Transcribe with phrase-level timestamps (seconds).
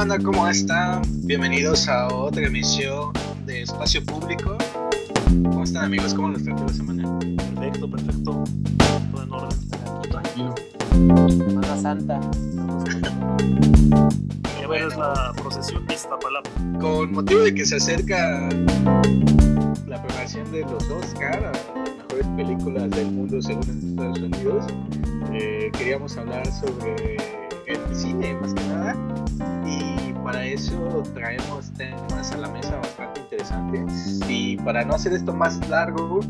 [0.00, 0.18] banda?
[0.18, 1.02] ¿Cómo están?
[1.26, 3.12] Bienvenidos a otra emisión
[3.44, 4.56] de Espacio Público.
[5.42, 6.14] ¿Cómo están amigos?
[6.14, 7.18] ¿Cómo les trató la semana?
[7.18, 8.44] Perfecto, perfecto.
[9.12, 9.58] Todo en orden.
[10.10, 10.54] Tranquilo.
[11.28, 12.20] Semana Santa.
[14.58, 16.50] Qué bueno es la procesión de Iztapalapa.
[16.80, 18.48] Con motivo de que se acerca
[19.86, 24.64] la premiación de los Oscar a las mejores películas del mundo según Estados Unidos,
[25.34, 27.16] eh, queríamos hablar sobre
[27.66, 29.09] el cine más que nada
[29.70, 35.32] y para eso traemos temas a la mesa bastante interesantes y para no hacer esto
[35.32, 36.20] más largo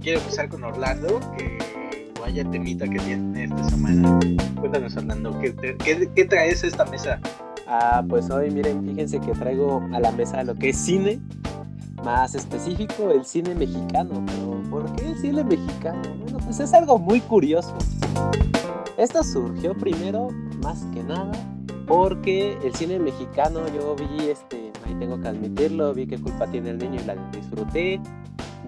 [0.00, 1.58] quiero empezar con Orlando que
[2.20, 4.18] vaya temita que tiene esta semana
[4.60, 5.76] cuéntanos Orlando ¿qué, te-
[6.14, 7.18] qué, traes a esta mesa?
[7.66, 11.20] Ah, pues hoy miren, fíjense que traigo a la mesa lo que es cine,
[12.04, 14.22] más específico el cine mexicano.
[14.26, 16.02] Pero ¿por qué el cine mexicano?
[16.22, 17.74] Bueno, pues es algo muy curioso.
[18.98, 20.28] Esto surgió primero,
[20.62, 21.32] más que nada,
[21.86, 26.70] porque el cine mexicano yo vi, este, ahí tengo que admitirlo, vi qué culpa tiene
[26.70, 28.00] el niño y la disfruté.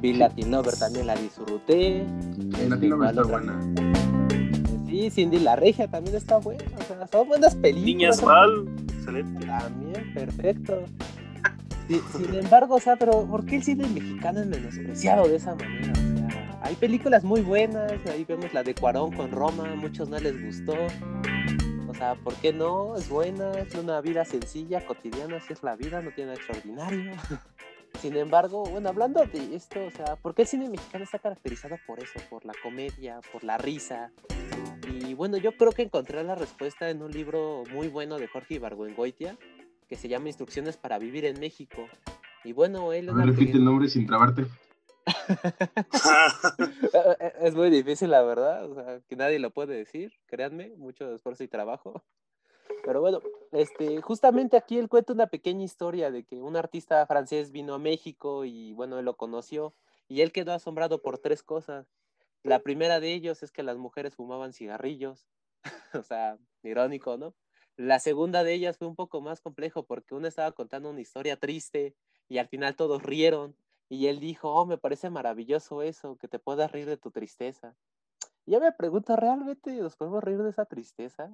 [0.01, 2.03] Vi Latin Lover también la disfruté.
[2.03, 3.61] En Este, Latino ¿cuál está buena.
[4.87, 6.62] Sí, Cindy la Regia también está buena.
[6.79, 7.87] O sea, son buenas películas.
[7.87, 9.47] Niñas mal, excelente.
[9.47, 10.83] También, perfecto.
[11.89, 15.55] Sí, sin embargo, o sea, pero ¿por qué el cine mexicano es menospreciado de esa
[15.55, 15.92] manera?
[15.92, 20.09] O sea, hay películas muy buenas, ahí vemos la de Cuarón con Roma, a muchos
[20.09, 20.75] no les gustó.
[21.95, 22.97] O sea, ¿por qué no?
[22.97, 27.12] Es buena, es una vida sencilla, cotidiana, así es la vida, no tiene nada extraordinario.
[28.03, 31.77] Sin embargo, bueno, hablando de esto, o sea, ¿por qué el cine mexicano está caracterizado
[31.86, 32.19] por eso?
[32.28, 34.11] Por la comedia, por la risa.
[35.01, 38.55] Y bueno, yo creo que encontré la respuesta en un libro muy bueno de Jorge
[38.55, 39.39] Ibargüengoitia,
[39.89, 41.86] que se llama Instrucciones para vivir en México.
[42.42, 44.45] Y bueno, él A ver, repite que- el nombre sin trabarte.
[46.94, 51.48] Eh, Es muy difícil, la verdad, que nadie lo puede decir, créanme, mucho esfuerzo y
[51.48, 52.02] trabajo.
[52.84, 53.20] Pero bueno,
[53.52, 57.79] este, justamente aquí él cuenta una pequeña historia de que un artista francés vino a
[57.79, 59.74] México y bueno, él lo conoció
[60.08, 61.86] y él quedó asombrado por tres cosas.
[62.42, 65.27] La primera de ellos es que las mujeres fumaban cigarrillos,
[65.95, 67.34] o sea, irónico, ¿no?
[67.77, 71.39] La segunda de ellas fue un poco más complejo porque uno estaba contando una historia
[71.39, 71.96] triste
[72.29, 73.56] y al final todos rieron
[73.89, 77.77] y él dijo, oh, me parece maravilloso eso, que te puedas reír de tu tristeza.
[78.46, 81.30] Y yo me pregunto, ¿realmente nos podemos reír de esa tristeza?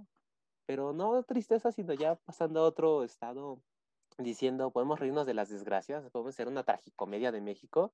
[0.67, 3.61] Pero no tristeza, sino ya pasando a otro estado,
[4.19, 7.93] diciendo, podemos reírnos de las desgracias, podemos ser una tragicomedia de México.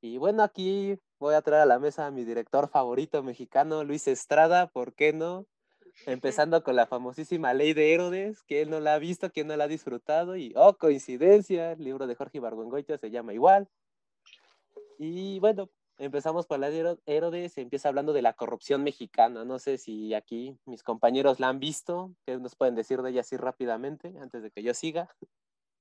[0.00, 4.06] Y bueno, aquí voy a traer a la mesa a mi director favorito mexicano, Luis
[4.06, 5.46] Estrada, ¿por qué no?
[6.06, 9.56] Empezando con la famosísima Ley de Herodes, que él no la ha visto, que no
[9.56, 13.68] la ha disfrutado, y oh, coincidencia, el libro de Jorge Ibargüengoitia se llama igual.
[14.98, 19.44] Y bueno, empezamos por la de Hero- Herodes, empieza hablando de la corrupción mexicana.
[19.44, 23.20] No sé si aquí mis compañeros la han visto, ¿qué nos pueden decir de ella
[23.22, 25.14] así rápidamente, antes de que yo siga?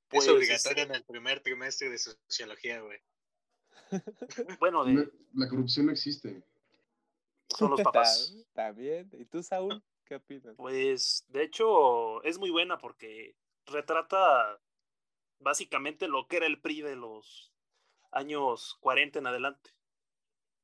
[0.10, 3.00] Pues, es obligatorio este, en el primer trimestre de sociología, güey.
[4.60, 6.44] Bueno, No, de, La corrupción no existe.
[7.50, 8.36] son los papás.
[8.54, 9.10] Ta- También.
[9.14, 9.84] ¿Y tú, Saúl?
[10.06, 10.56] ¿Qué opinas?
[10.58, 13.36] Pues, de hecho, es muy buena porque
[13.66, 14.60] retrata
[15.40, 17.53] básicamente lo que era el PRI de los
[18.14, 19.72] años 40 en adelante.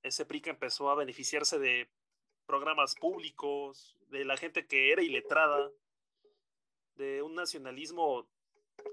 [0.01, 1.89] Ese PRI que empezó a beneficiarse de
[2.45, 5.71] programas públicos, de la gente que era iletrada,
[6.95, 8.27] de un nacionalismo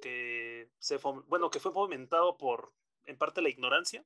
[0.02, 2.72] que se bueno, que fue fomentado por
[3.04, 4.04] en parte la ignorancia,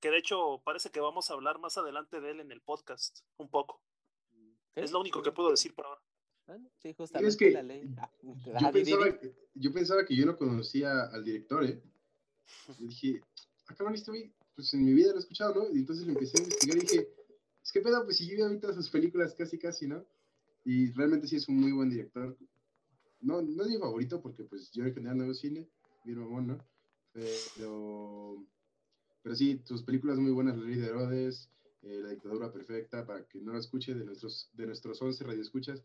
[0.00, 3.20] que de hecho parece que vamos a hablar más adelante de él en el podcast,
[3.38, 3.82] un poco.
[4.30, 4.56] ¿Sí?
[4.74, 6.02] Es lo único que puedo decir por ahora.
[6.78, 7.84] Sí, justamente que la ley.
[7.98, 9.06] Ah, Yo pensaba,
[9.54, 11.80] yo pensaba que yo no conocía al director, ¿eh?
[12.66, 13.20] Yo dije,
[13.76, 15.74] cabrón, este güey, pues en mi vida lo he escuchado, ¿no?
[15.74, 17.08] Y entonces lo empecé a investigar y dije,
[17.62, 20.04] es que pedo, pues si yo ya vi todas sus películas casi, casi, ¿no?
[20.64, 22.36] Y realmente sí es un muy buen director.
[23.20, 25.68] No, no es mi favorito porque pues yo en general no veo cine,
[26.04, 26.66] mi mamón, ¿no?
[27.12, 28.44] Pero,
[29.22, 31.50] pero sí, sus películas muy buenas, La de Herodes,
[31.82, 35.82] eh, La Dictadura Perfecta, para que no lo escuche, de nuestros, de nuestros 11 radioescuchas,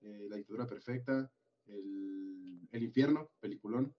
[0.00, 1.30] eh, La Dictadura Perfecta,
[1.66, 3.94] el, el Infierno, peliculón.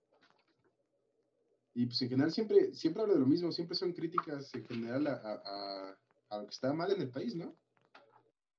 [1.76, 5.08] Y pues en general siempre, siempre habla de lo mismo, siempre son críticas en general
[5.08, 5.98] a, a-
[6.30, 7.56] a- lo que está mal en el país, ¿no?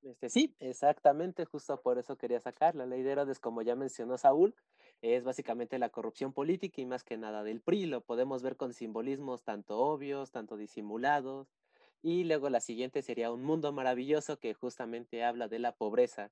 [0.01, 2.75] Este, sí, exactamente, justo por eso quería sacar.
[2.75, 4.55] La ley de Herodes, como ya mencionó Saúl,
[5.01, 7.87] es básicamente la corrupción política y más que nada del PRI.
[7.87, 11.47] Lo podemos ver con simbolismos tanto obvios, tanto disimulados.
[12.01, 16.31] Y luego la siguiente sería Un Mundo Maravilloso, que justamente habla de la pobreza.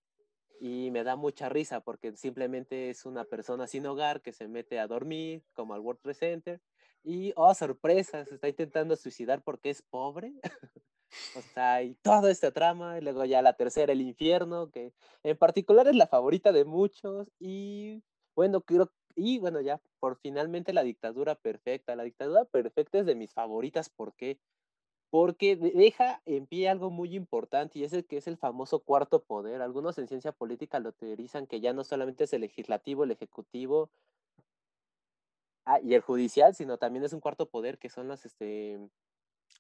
[0.60, 4.80] Y me da mucha risa porque simplemente es una persona sin hogar que se mete
[4.80, 6.62] a dormir, como al World Trade Center.
[7.04, 10.34] Y, oh, sorpresa, se está intentando suicidar porque es pobre.
[11.34, 15.38] O sea, y toda esta trama, y luego ya la tercera, el infierno, que en
[15.38, 18.04] particular es la favorita de muchos, y
[18.36, 21.96] Bueno, creo, y bueno, ya, por finalmente la dictadura perfecta.
[21.96, 24.40] La dictadura perfecta es de mis favoritas, ¿por qué?
[25.12, 29.24] Porque deja en pie algo muy importante y es el que es el famoso cuarto
[29.24, 29.62] poder.
[29.62, 33.92] Algunos en ciencia política lo teorizan que ya no solamente es el legislativo, el ejecutivo
[35.66, 38.80] ah, y el judicial, sino también es un cuarto poder que son las, este,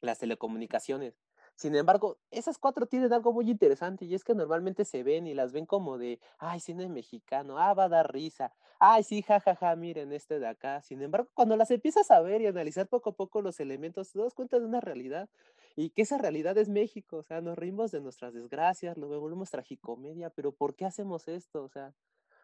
[0.01, 1.19] las telecomunicaciones.
[1.55, 5.33] Sin embargo, esas cuatro tienen algo muy interesante y es que normalmente se ven y
[5.35, 9.55] las ven como de, ay, cine mexicano, ah, va a dar risa, ay, sí, jajaja,
[9.55, 10.81] ja, ja, miren este de acá.
[10.81, 14.19] Sin embargo, cuando las empiezas a ver y analizar poco a poco los elementos, te
[14.19, 15.29] das cuenta de una realidad
[15.75, 19.51] y que esa realidad es México, o sea, nos rimos de nuestras desgracias, lo volvemos
[19.51, 21.63] tragicomedia, pero ¿por qué hacemos esto?
[21.63, 21.93] O sea,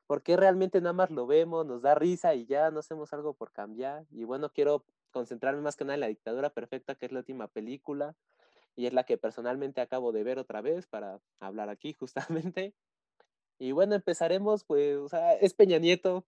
[0.10, 3.36] ¿por qué realmente nada más lo vemos, nos da risa y ya no hacemos algo
[3.36, 4.08] por cambiar?
[4.10, 7.48] Y bueno, quiero concentrarme más que nada en la dictadura perfecta, que es la última
[7.48, 8.16] película
[8.76, 12.74] y es la que personalmente acabo de ver otra vez para hablar aquí justamente.
[13.60, 14.98] Y bueno, empezaremos, pues,
[15.42, 16.26] es Peña Nieto,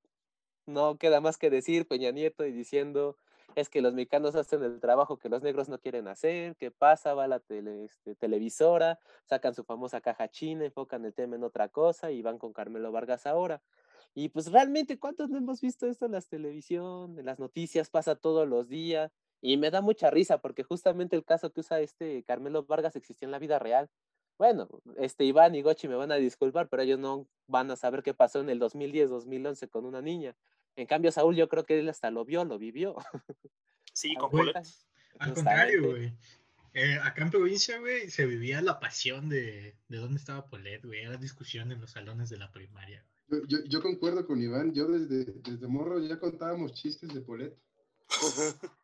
[0.67, 3.17] no queda más que decir Peña Nieto y diciendo,
[3.55, 7.13] es que los mexicanos hacen el trabajo que los negros no quieren hacer, ¿qué pasa?
[7.13, 11.69] Va la tele, este, televisora, sacan su famosa caja china, enfocan el tema en otra
[11.69, 13.61] cosa y van con Carmelo Vargas ahora.
[14.13, 17.89] Y pues realmente, ¿cuántos no hemos visto esto en las televisión, en las noticias?
[17.89, 19.11] Pasa todos los días.
[19.41, 23.25] Y me da mucha risa porque justamente el caso que usa este Carmelo Vargas existió
[23.25, 23.89] en la vida real.
[24.37, 28.03] Bueno, este Iván y Gochi me van a disculpar, pero ellos no van a saber
[28.03, 30.35] qué pasó en el 2010-2011 con una niña.
[30.75, 32.95] En cambio, Saúl yo creo que él hasta lo vio, lo vivió.
[33.93, 34.55] Sí, con Polet.
[35.19, 36.13] Al contrario, güey.
[36.73, 41.01] Eh, acá en provincia, güey, se vivía la pasión de, de dónde estaba Polet, güey.
[41.01, 43.05] Era discusión en los salones de la primaria.
[43.27, 44.73] Yo, yo, yo, concuerdo con Iván.
[44.73, 47.57] Yo desde, desde morro ya contábamos chistes de Polet.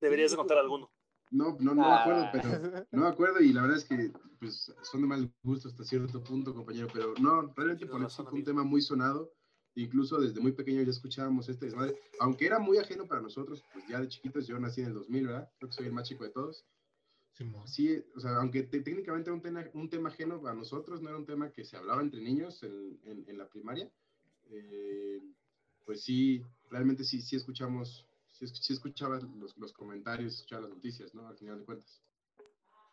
[0.00, 0.90] Deberías de contar alguno.
[1.30, 2.86] No, no, no me acuerdo, pero ah.
[2.90, 6.22] no me acuerdo y la verdad es que pues, son de mal gusto hasta cierto
[6.24, 9.32] punto, compañero, pero no, realmente por eso fue un tema muy sonado,
[9.74, 13.86] incluso desde muy pequeño ya escuchábamos este desmadre, aunque era muy ajeno para nosotros, pues
[13.88, 15.50] ya de chiquitos, yo nací en el 2000, ¿verdad?
[15.58, 16.64] Creo que soy el más chico de todos.
[17.64, 21.16] Sí, o sea, aunque técnicamente era un tema, un tema ajeno para nosotros, no era
[21.16, 23.90] un tema que se hablaba entre niños en, en, en la primaria,
[24.50, 25.22] eh,
[25.86, 28.06] pues sí, realmente sí, sí escuchamos
[28.46, 31.28] si escuchabas los, los, comentarios, escuchabas las noticias, ¿no?
[31.28, 32.00] Al final de cuentas.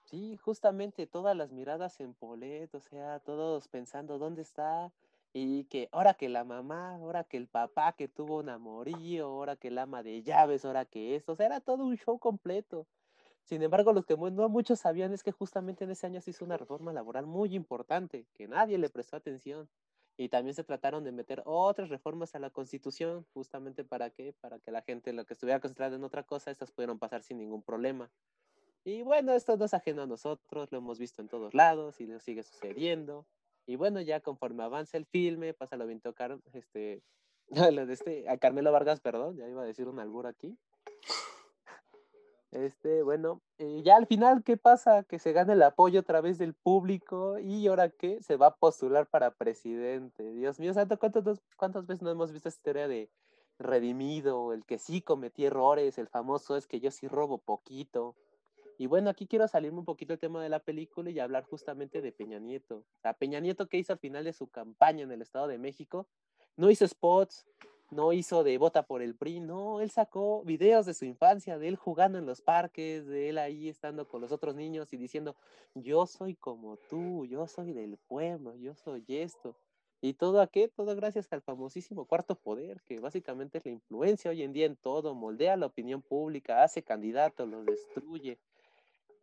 [0.06, 4.92] Sí, justamente todas las miradas en Polet, o sea, todos pensando dónde está
[5.40, 9.56] y que ahora que la mamá, ahora que el papá que tuvo un amorío, ahora
[9.56, 12.88] que el ama de llaves, ahora que esto, o era todo un show completo.
[13.44, 16.44] Sin embargo, lo que no muchos sabían es que justamente en ese año se hizo
[16.44, 19.70] una reforma laboral muy importante, que nadie le prestó atención.
[20.18, 24.58] Y también se trataron de meter otras reformas a la Constitución, justamente para qué, para
[24.58, 27.62] que la gente, lo que estuviera concentrada en otra cosa, estas pudieran pasar sin ningún
[27.62, 28.10] problema.
[28.84, 32.08] Y bueno, esto no es ajeno a nosotros, lo hemos visto en todos lados y
[32.08, 33.28] lo sigue sucediendo.
[33.68, 37.04] Y bueno, ya conforme avanza el filme, pasa lo bien tocar, este,
[37.50, 40.58] este, a Carmelo Vargas, perdón, ya iba a decir un albur aquí.
[42.52, 45.04] Este, bueno, eh, ya al final, ¿qué pasa?
[45.04, 48.22] Que se gana el apoyo a través del público y ahora qué?
[48.24, 50.32] Se va a postular para presidente.
[50.32, 53.10] Dios mío, santo, ¿cuántas, cuántas veces no hemos visto esta historia de
[53.60, 58.16] redimido, el que sí cometí errores, el famoso es que yo sí robo poquito?
[58.78, 62.02] Y bueno, aquí quiero salirme un poquito del tema de la película y hablar justamente
[62.02, 62.86] de Peña Nieto.
[63.04, 66.08] O Peña Nieto que hizo al final de su campaña en el Estado de México,
[66.58, 67.48] no hizo spots,
[67.90, 71.70] no hizo de bota por el PRI, no, él sacó videos de su infancia, de
[71.70, 75.36] él jugando en los parques, de él ahí estando con los otros niños y diciendo,
[75.74, 79.56] yo soy como tú, yo soy del pueblo, yo soy esto.
[80.02, 80.68] Y todo a qué?
[80.68, 84.76] Todo gracias al famosísimo cuarto poder, que básicamente es la influencia hoy en día en
[84.76, 88.38] todo, moldea la opinión pública, hace candidatos, los destruye.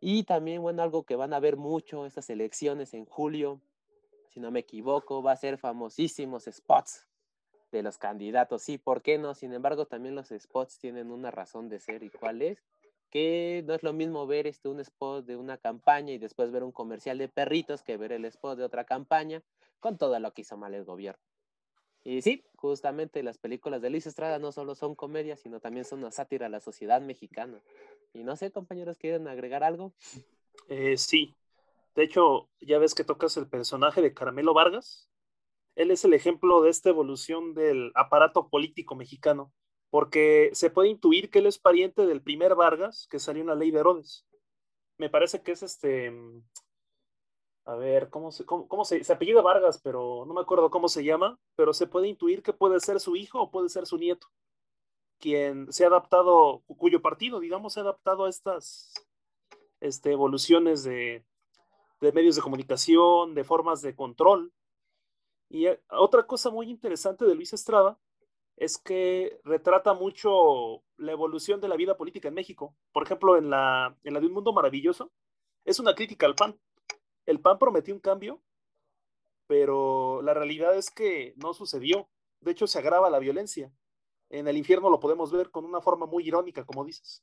[0.07, 3.59] Y también, bueno, algo que van a ver mucho estas elecciones en julio,
[4.29, 7.07] si no me equivoco, va a ser famosísimos spots
[7.71, 8.61] de los candidatos.
[8.61, 9.33] Sí, ¿por qué no?
[9.33, 12.03] Sin embargo, también los spots tienen una razón de ser.
[12.03, 12.61] ¿Y cuál es?
[13.09, 16.63] Que no es lo mismo ver este, un spot de una campaña y después ver
[16.63, 19.41] un comercial de perritos que ver el spot de otra campaña
[19.79, 21.24] con todo lo que hizo mal el gobierno.
[22.05, 25.99] Y sí, justamente las películas de Luis Estrada no solo son comedias, sino también son
[25.99, 27.59] una sátira a la sociedad mexicana.
[28.13, 29.91] Y no sé, compañeros, ¿quieren agregar algo?
[30.69, 31.35] Eh, sí.
[31.95, 35.09] De hecho, ya ves que tocas el personaje de Caramelo Vargas
[35.75, 39.53] él es el ejemplo de esta evolución del aparato político mexicano,
[39.89, 43.55] porque se puede intuir que él es pariente del primer Vargas que salió en la
[43.55, 44.25] ley de Herodes.
[44.97, 46.13] Me parece que es este,
[47.65, 51.03] a ver, ¿cómo se, cómo, se, se apellida Vargas, pero no me acuerdo cómo se
[51.03, 54.27] llama, pero se puede intuir que puede ser su hijo o puede ser su nieto,
[55.19, 58.93] quien se ha adaptado, cuyo partido, digamos, se ha adaptado a estas
[59.81, 61.25] este, evoluciones de,
[62.01, 64.53] de medios de comunicación, de formas de control
[65.49, 67.99] Y eh, otra cosa muy interesante de Luis Estrada
[68.57, 72.75] es que retrata mucho la evolución de la vida política en México.
[72.93, 75.11] Por ejemplo, en la, en la de Un Mundo Maravilloso,
[75.65, 76.59] es una crítica al PAN.
[77.25, 78.41] El PAN prometió un cambio,
[79.47, 82.07] pero la realidad es que no sucedió.
[82.41, 83.71] De hecho, se agrava la violencia.
[84.29, 87.21] En el infierno lo podemos ver con una forma muy irónica, como dices.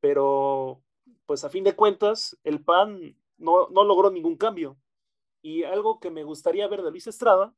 [0.00, 0.82] Pero,
[1.26, 4.76] pues a fin de cuentas, el PAN no, no logró ningún cambio.
[5.42, 7.54] Y algo que me gustaría ver de Luis Estrada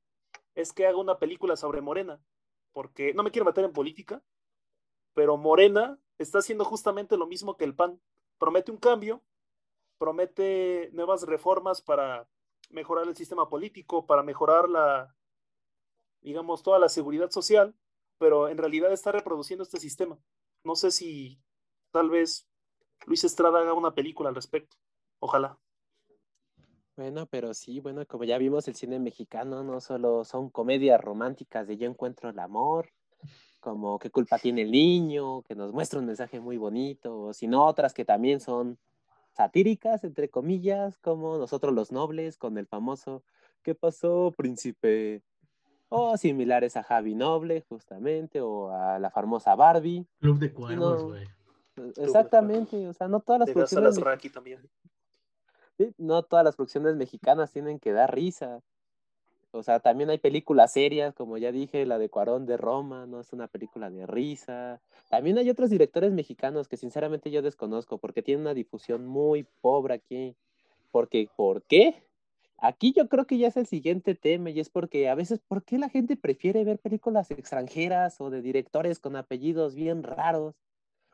[0.54, 2.20] es que haga una película sobre Morena,
[2.72, 4.22] porque no me quiero meter en política,
[5.14, 8.00] pero Morena está haciendo justamente lo mismo que el PAN.
[8.38, 9.22] Promete un cambio,
[10.00, 12.26] promete nuevas reformas para
[12.70, 15.14] mejorar el sistema político, para mejorar la,
[16.22, 17.76] digamos, toda la seguridad social,
[18.16, 20.18] pero en realidad está reproduciendo este sistema.
[20.64, 21.38] No sé si
[21.90, 22.48] tal vez
[23.06, 24.78] Luis Estrada haga una película al respecto.
[25.18, 25.58] Ojalá.
[26.96, 31.68] Bueno, pero sí, bueno, como ya vimos, el cine mexicano no solo son comedias románticas
[31.68, 32.90] de yo encuentro el amor,
[33.60, 37.92] como qué culpa tiene el niño, que nos muestra un mensaje muy bonito, sino otras
[37.92, 38.78] que también son
[39.32, 43.22] satíricas, entre comillas, como nosotros los nobles, con el famoso
[43.62, 45.22] ¿Qué pasó, príncipe?
[45.88, 50.06] O similares a Javi Noble, justamente, o a la famosa Barbie.
[50.20, 51.26] Club de Cuervos, güey.
[51.96, 53.98] exactamente, o sea, no todas las producciones.
[54.32, 54.60] también.
[55.98, 58.60] no todas las producciones mexicanas tienen que dar risa.
[59.52, 63.20] O sea, también hay películas serias, como ya dije, la de Cuarón de Roma, no
[63.20, 64.80] es una película de risa.
[65.08, 69.94] También hay otros directores mexicanos que sinceramente yo desconozco porque tienen una difusión muy pobre
[69.94, 70.36] aquí.
[70.92, 72.04] Porque, ¿por qué?
[72.58, 75.64] Aquí yo creo que ya es el siguiente tema y es porque a veces, ¿por
[75.64, 80.54] qué la gente prefiere ver películas extranjeras o de directores con apellidos bien raros?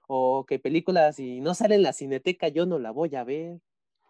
[0.08, 3.60] O que películas y no sale en la cineteca, yo no la voy a ver.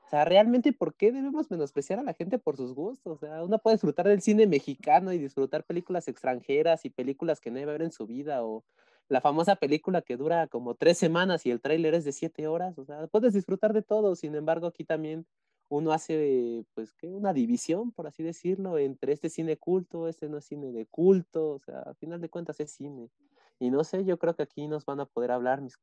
[0.06, 3.16] O sea, realmente, ¿por qué debemos menospreciar a la gente por sus gustos?
[3.16, 7.50] O sea, uno puede disfrutar del cine mexicano y disfrutar películas extranjeras y películas que
[7.50, 8.64] no debe ver en su vida, o
[9.08, 12.78] la famosa película que dura como tres semanas y el tráiler es de siete horas.
[12.78, 14.14] O sea, puedes disfrutar de todo.
[14.14, 15.26] Sin embargo, aquí también
[15.68, 17.08] uno hace, pues, ¿qué?
[17.08, 21.54] Una división, por así decirlo, entre este cine culto, este no es cine de culto.
[21.54, 23.10] O sea, al final de cuentas es cine.
[23.58, 25.80] Y no sé, yo creo que aquí nos van a poder hablar mis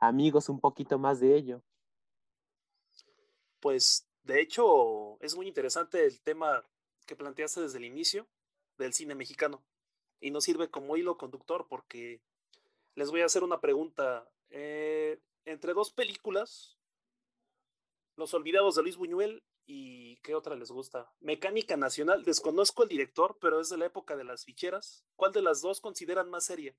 [0.00, 1.62] amigos un poquito más de ello
[3.60, 6.64] pues de hecho es muy interesante el tema
[7.06, 8.28] que planteaste desde el inicio
[8.76, 9.64] del cine mexicano
[10.20, 12.20] y nos sirve como hilo conductor porque
[12.94, 14.28] les voy a hacer una pregunta.
[14.50, 16.78] Eh, entre dos películas,
[18.16, 21.12] Los Olvidados de Luis Buñuel y ¿qué otra les gusta?
[21.20, 25.04] Mecánica Nacional, desconozco el director, pero es de la época de las ficheras.
[25.14, 26.74] ¿Cuál de las dos consideran más seria?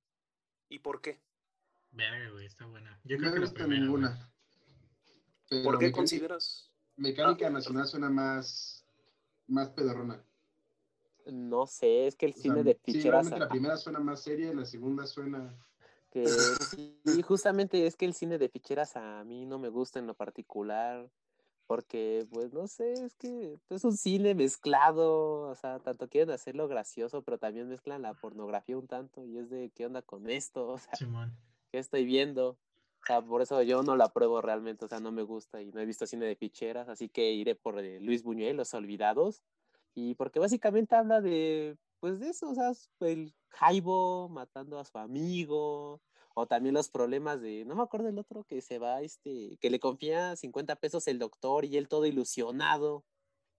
[0.68, 1.22] ¿Y por qué?
[1.92, 3.00] Verga, güey, está buena.
[3.04, 4.32] Yo creo que la ninguna.
[5.50, 6.72] ¿Por qué consideras?
[6.96, 8.86] Mecánica Nacional suena más,
[9.48, 10.24] más pedorrona.
[11.26, 13.28] No sé, es que el cine de ficheras.
[13.28, 15.56] Sí, la primera suena más seria y la segunda suena.
[16.12, 20.08] Que sí, justamente es que el cine de ficheras a mí no me gusta en
[20.08, 21.10] lo particular.
[21.68, 25.42] Porque, pues no sé, es que es un cine mezclado.
[25.42, 29.24] O sea, tanto quieren hacerlo gracioso, pero también mezclan la pornografía un tanto.
[29.24, 30.68] Y es de, ¿qué onda con esto?
[30.68, 30.94] O sea,
[31.72, 32.58] ¿qué estoy viendo?
[33.02, 35.72] O sea, por eso yo no la pruebo realmente, o sea, no me gusta y
[35.72, 39.44] no he visto cine de ficheras, así que iré por eh, Luis Buñuel, Los Olvidados,
[39.96, 44.98] y porque básicamente habla de, pues de eso, o sea, el Jaibo matando a su
[44.98, 46.02] amigo,
[46.36, 49.70] o también los problemas de, no me acuerdo del otro que se va, este, que
[49.70, 53.06] le confía 50 pesos el doctor y él todo ilusionado,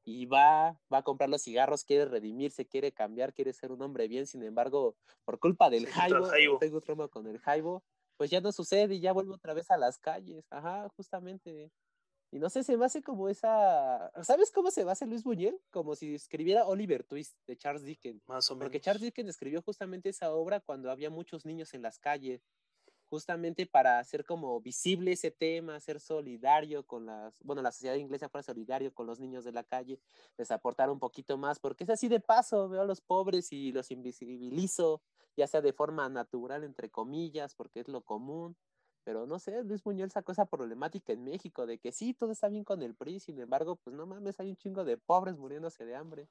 [0.04, 4.08] y va, va a comprar los cigarros, quiere redimirse, quiere cambiar, quiere ser un hombre
[4.08, 7.82] bien, sin embargo, por culpa del Jaibo, tengo trauma con el Jaibo,
[8.20, 10.44] pues ya no sucede y ya vuelve otra vez a las calles.
[10.50, 11.72] Ajá, justamente.
[12.30, 14.12] Y no sé, se me hace como esa.
[14.22, 15.58] ¿Sabes cómo se basa Luis Buñuel?
[15.70, 18.22] Como si escribiera Oliver Twist de Charles Dickens.
[18.28, 18.66] Más o menos.
[18.66, 22.46] Porque Charles Dickens escribió justamente esa obra cuando había muchos niños en las calles.
[23.08, 27.42] Justamente para hacer como visible ese tema, ser solidario con las.
[27.42, 29.98] Bueno, la sociedad inglesa fuera solidario con los niños de la calle,
[30.36, 33.72] les aportar un poquito más, porque es así de paso, veo a los pobres y
[33.72, 35.00] los invisibilizo
[35.36, 38.56] ya sea de forma natural, entre comillas, porque es lo común.
[39.04, 42.48] Pero no sé, Luis Muñoz sacó esa problemática en México de que sí, todo está
[42.48, 45.84] bien con el PRI, sin embargo, pues no mames, hay un chingo de pobres muriéndose
[45.86, 46.28] de hambre.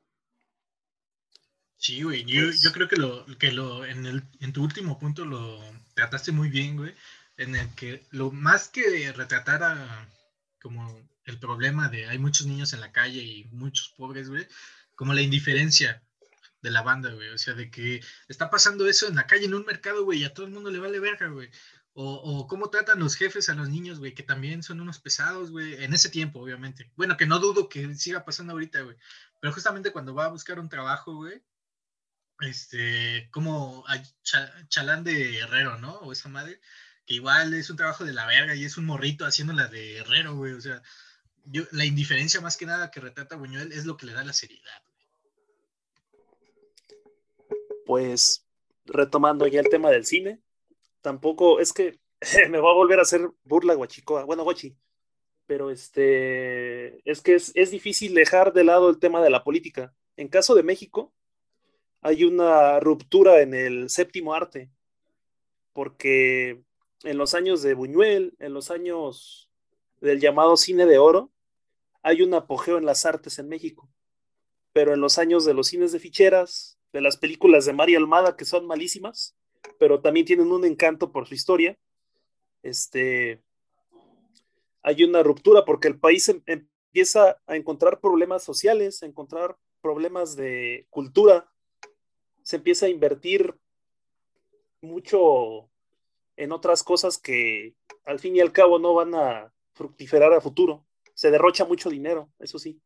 [1.78, 5.26] Sí, güey, yo, pues creo que lo, que lo, en el, en tu último punto
[5.26, 5.60] lo
[5.94, 6.94] trataste muy bien, güey,
[7.38, 10.10] en el que lo más que retratar a
[10.62, 14.46] como el problema de hay muchos niños en la calle y muchos pobres, güey,
[14.96, 16.04] como la indiferencia
[16.62, 17.30] de la banda, güey.
[17.30, 20.26] O sea, de que está pasando eso en la calle, en un mercado, güey, y
[20.26, 21.50] a todo el mundo le vale verga, güey.
[21.94, 25.52] O, o, cómo tratan los jefes a los niños, güey, que también son unos pesados,
[25.52, 26.92] güey, en ese tiempo, obviamente.
[26.96, 28.96] Bueno, que no dudo que siga pasando ahorita, güey.
[29.40, 31.42] Pero justamente cuando va a buscar un trabajo, güey,
[32.42, 34.02] este, como a
[34.70, 35.96] Chalán de Herrero, ¿no?
[36.00, 36.62] O esa madre,
[37.06, 40.36] que igual es un trabajo de la verga y es un morrito haciéndola de Herrero,
[40.36, 40.54] güey.
[40.54, 40.82] O sea,
[41.46, 44.34] yo, la indiferencia más que nada que retrata Buñuel es lo que le da la
[44.34, 44.82] seriedad.
[47.90, 48.46] Pues
[48.86, 50.40] retomando ya el tema del cine,
[51.02, 52.00] tampoco es que
[52.52, 54.78] me va a volver a hacer burla guachicoa, bueno, guachi,
[55.48, 59.92] pero este, es que es, es difícil dejar de lado el tema de la política.
[60.18, 61.16] En caso de México,
[62.02, 64.70] hay una ruptura en el séptimo arte,
[65.74, 66.62] porque
[67.02, 69.50] en los años de Buñuel, en los años
[70.00, 71.32] del llamado cine de oro,
[72.04, 73.90] hay un apogeo en las artes en México.
[74.74, 78.36] Pero en los años de los cines de ficheras, de las películas de María Almada,
[78.36, 79.36] que son malísimas,
[79.78, 81.78] pero también tienen un encanto por su historia,
[82.64, 83.42] este,
[84.82, 90.36] hay una ruptura porque el país em, empieza a encontrar problemas sociales, a encontrar problemas
[90.36, 91.52] de cultura,
[92.44, 93.56] se empieza a invertir
[94.82, 95.70] mucho
[96.36, 100.86] en otras cosas que al fin y al cabo no van a fructiferar a futuro.
[101.14, 102.82] Se derrocha mucho dinero, eso sí.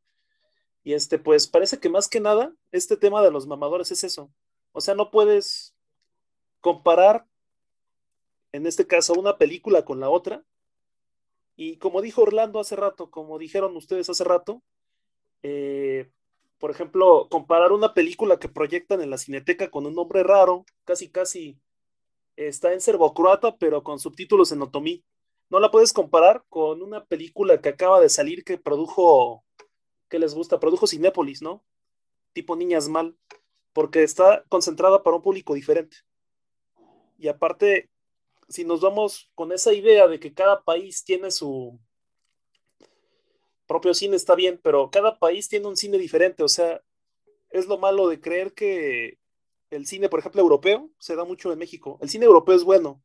[0.83, 4.29] Y este, pues parece que más que nada, este tema de los mamadores es eso.
[4.71, 5.73] O sea, no puedes
[6.59, 7.25] comparar,
[8.51, 10.43] en este caso, una película con la otra.
[11.55, 14.61] Y como dijo Orlando hace rato, como dijeron ustedes hace rato,
[15.43, 16.09] eh,
[16.57, 21.09] por ejemplo, comparar una película que proyectan en la cineteca con un nombre raro, casi
[21.09, 21.59] casi
[22.37, 25.03] está en serbocroata, pero con subtítulos en otomí.
[25.49, 29.43] No la puedes comparar con una película que acaba de salir que produjo,
[30.13, 30.59] ¿qué les gusta?
[30.59, 31.63] Produjo Cinépolis, ¿no?
[32.33, 33.17] Tipo Niñas Mal,
[33.73, 35.97] porque está concentrada para un público diferente.
[37.17, 37.89] Y aparte,
[38.47, 41.79] si nos vamos con esa idea de que cada país tiene su
[43.65, 46.83] propio cine, está bien, pero cada país tiene un cine diferente, o sea,
[47.49, 49.17] es lo malo de creer que
[49.71, 51.97] el cine, por ejemplo, europeo, se da mucho en México.
[52.01, 53.01] El cine europeo es bueno,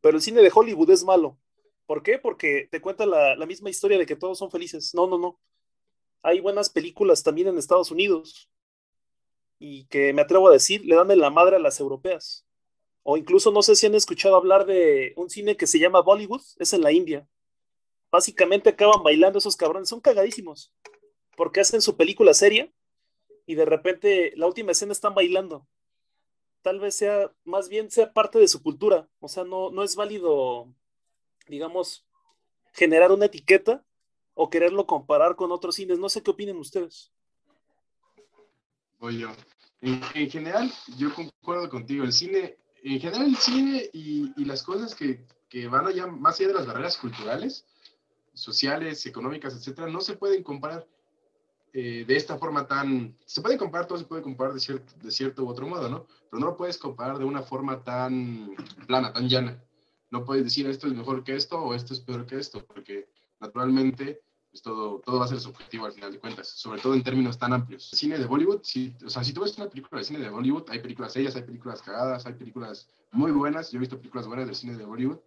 [0.00, 1.38] pero el cine de Hollywood es malo.
[1.84, 2.18] ¿Por qué?
[2.18, 4.94] Porque te cuenta la, la misma historia de que todos son felices.
[4.94, 5.38] No, no, no.
[6.26, 8.50] Hay buenas películas también en Estados Unidos
[9.60, 12.44] y que me atrevo a decir, le dan en la madre a las europeas.
[13.04, 16.42] O incluso no sé si han escuchado hablar de un cine que se llama Bollywood,
[16.58, 17.28] es en la India.
[18.10, 20.72] Básicamente acaban bailando esos cabrones, son cagadísimos,
[21.36, 22.72] porque hacen su película seria
[23.46, 25.68] y de repente la última escena están bailando
[26.66, 29.08] tal vez sea, más bien sea parte de su cultura.
[29.20, 30.66] O sea, no, no es válido,
[31.46, 32.04] digamos,
[32.72, 33.85] generar una etiqueta
[34.38, 35.98] o quererlo comparar con otros cines.
[35.98, 37.10] No sé qué opinen ustedes.
[39.00, 39.30] Voy yo.
[39.80, 42.04] En, general, yo concuerdo contigo.
[42.04, 46.38] El cine, en general, el cine y, y las cosas que, que, van allá, más
[46.38, 47.64] allá de las barreras culturales,
[48.34, 50.86] sociales, económicas, etcétera, no se pueden comparar.
[51.72, 53.16] Eh, de esta forma tan...
[53.24, 56.06] Se puede comparar, todo se puede comparar de cierto, de cierto u otro modo, ¿no?
[56.30, 58.54] Pero no lo puedes comparar de una forma tan
[58.86, 59.62] plana, tan llana.
[60.10, 63.08] No puedes decir esto es mejor que esto o esto es peor que esto, porque
[63.40, 64.22] naturalmente
[64.56, 67.38] pues todo, todo va a ser subjetivo al final de cuentas, sobre todo en términos
[67.38, 67.90] tan amplios.
[67.90, 70.70] Cine de Bollywood, si, o sea, si tú ves una película de cine de Bollywood,
[70.70, 73.70] hay películas serias, hay películas cagadas, hay películas muy buenas.
[73.70, 75.18] Yo he visto películas buenas del cine de Bollywood,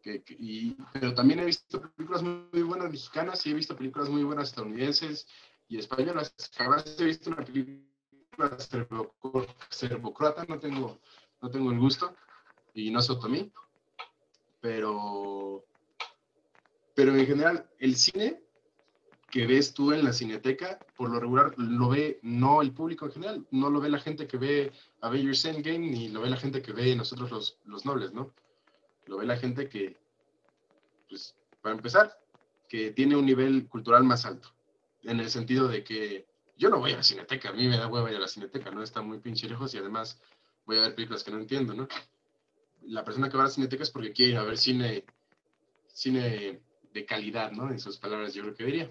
[0.00, 4.24] que, y, pero también he visto películas muy buenas mexicanas y he visto películas muy
[4.24, 5.26] buenas estadounidenses
[5.68, 6.34] y españolas.
[6.56, 8.56] Jamás he visto una película
[9.68, 10.98] serbocroata, no tengo,
[11.42, 12.16] no tengo el gusto
[12.72, 13.52] y no soy otomí,
[14.62, 15.66] pero,
[16.94, 18.42] pero en general el cine
[19.30, 23.12] que ves tú en la cineteca, por lo regular lo ve no el público en
[23.12, 26.60] general, no lo ve la gente que ve Avengers Endgame, ni lo ve la gente
[26.60, 28.34] que ve nosotros los, los nobles, ¿no?
[29.06, 29.96] Lo ve la gente que,
[31.08, 32.18] pues, para empezar,
[32.68, 34.52] que tiene un nivel cultural más alto
[35.02, 37.86] en el sentido de que yo no voy a la cineteca, a mí me da
[37.86, 38.82] hueva ir a la cineteca, ¿no?
[38.82, 40.20] Está muy pinche lejos y además
[40.66, 41.88] voy a ver películas que no entiendo, ¿no?
[42.82, 45.04] La persona que va a la cineteca es porque quiere ir a ver cine,
[45.86, 46.60] cine
[46.92, 47.70] de calidad, ¿no?
[47.70, 48.90] En sus palabras yo creo que diría.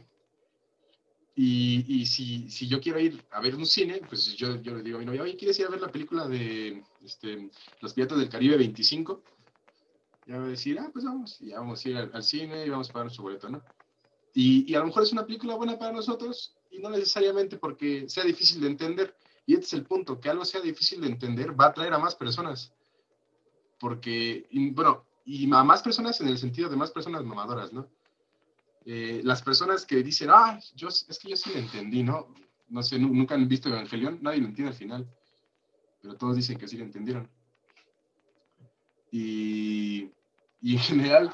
[1.36, 4.84] Y, y si, si, yo quiero ir a ver un cine, pues yo, yo le
[4.84, 7.50] digo a mi novia, oye, ¿quieres ir a ver la película de este,
[7.82, 9.24] Los Piratas del Caribe 25?
[10.28, 12.70] Ya va a decir, ah, pues vamos, y vamos a ir al, al cine y
[12.70, 13.64] vamos a pagar nuestro boleto, ¿no?
[14.34, 18.24] Y, a lo mejor es una película buena para nosotros y no necesariamente porque sea
[18.24, 19.16] difícil de entender.
[19.46, 22.00] Y este es el punto, que algo sea difícil de entender va a atraer a
[22.00, 22.72] más personas.
[23.80, 27.88] Porque, bueno, y a más personas en el sentido de más personas mamadoras, ¿no?
[28.92, 32.34] Eh, las personas que dicen, ah, yo, es que yo sí lo entendí, ¿no?
[32.70, 35.08] No sé, nunca han visto Evangelion, nadie lo entiende al final,
[36.02, 37.30] pero todos dicen que sí lo entendieron.
[39.12, 40.10] Y,
[40.62, 41.32] Y en general,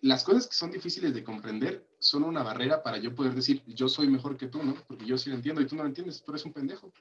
[0.00, 3.88] las cosas que son difíciles de comprender son una barrera para yo poder decir, yo
[3.88, 4.74] soy mejor que tú, ¿no?
[4.86, 6.92] Porque yo sí lo entiendo y tú no lo entiendes, tú eres un pendejo.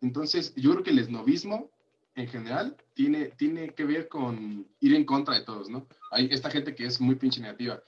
[0.00, 1.68] Entonces, yo creo que el esnovismo
[2.14, 5.88] en general tiene, tiene que ver con ir en contra de todos, ¿no?
[6.12, 7.82] Hay esta gente que es muy pinche negativa,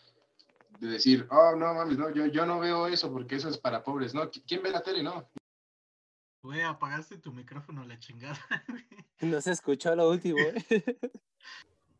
[0.78, 3.82] de decir, oh, no mames, no, yo, yo no veo eso porque eso es para
[3.82, 4.30] pobres, ¿no?
[4.46, 5.02] ¿Quién ve la tele?
[5.02, 5.28] No.
[6.42, 8.38] Güey, apagaste tu micrófono, la chingada.
[9.20, 10.38] No se escuchó lo último.
[10.38, 10.54] ¿eh?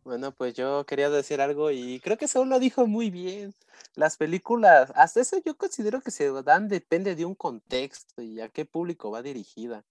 [0.05, 3.55] Bueno, pues yo quería decir algo y creo que Saúl lo dijo muy bien.
[3.95, 8.51] Las películas, hasta eso yo considero que se dan, depende de un contexto y a
[8.51, 9.83] qué público va dirigida.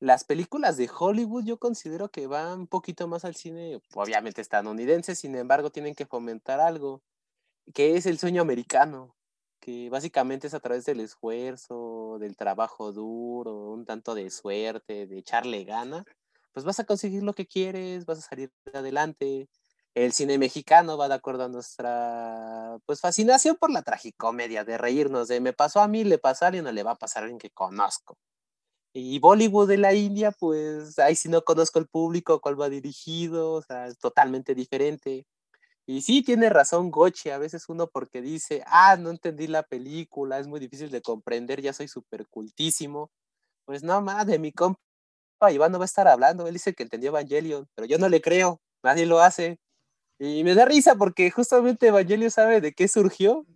[0.00, 5.14] Las películas de Hollywood yo considero que van un poquito más al cine, obviamente estadounidense,
[5.14, 7.02] sin embargo tienen que fomentar algo,
[7.74, 9.14] que es el sueño americano,
[9.60, 15.18] que básicamente es a través del esfuerzo, del trabajo duro, un tanto de suerte, de
[15.18, 16.04] echarle gana,
[16.52, 19.48] pues vas a conseguir lo que quieres, vas a salir adelante.
[19.94, 25.28] El cine mexicano va de acuerdo a nuestra pues fascinación por la tragicomedia, de reírnos
[25.28, 27.38] de me pasó a mí, le pasó a alguien le va a pasar a alguien
[27.38, 28.16] que conozco.
[28.94, 33.52] Y Bollywood de la India, pues ahí sí no conozco el público, cuál va dirigido,
[33.52, 35.26] o sea, es totalmente diferente.
[35.90, 40.38] Y sí, tiene razón Gochi, a veces uno porque dice, ah, no entendí la película,
[40.38, 43.10] es muy difícil de comprender, ya soy súper cultísimo.
[43.64, 44.78] Pues no de mi compa
[45.50, 48.20] Iván no va a estar hablando, él dice que entendió Evangelion, pero yo no le
[48.20, 49.60] creo, nadie lo hace.
[50.18, 53.46] Y me da risa porque justamente Evangelion sabe de qué surgió,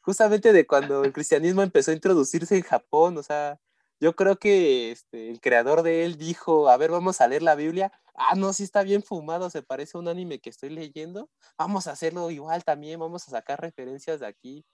[0.00, 3.60] justamente de cuando el cristianismo empezó a introducirse en Japón, o sea,
[4.00, 7.54] yo creo que este, el creador de él dijo, a ver, vamos a leer la
[7.54, 7.92] Biblia.
[8.14, 11.30] Ah, no, sí está bien fumado, se parece a un anime que estoy leyendo.
[11.58, 14.64] Vamos a hacerlo igual también, vamos a sacar referencias de aquí.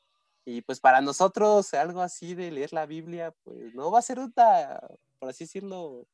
[0.44, 4.18] Y pues para nosotros algo así de leer la Biblia, pues no va a ser
[4.18, 4.80] una,
[5.18, 6.06] por así decirlo,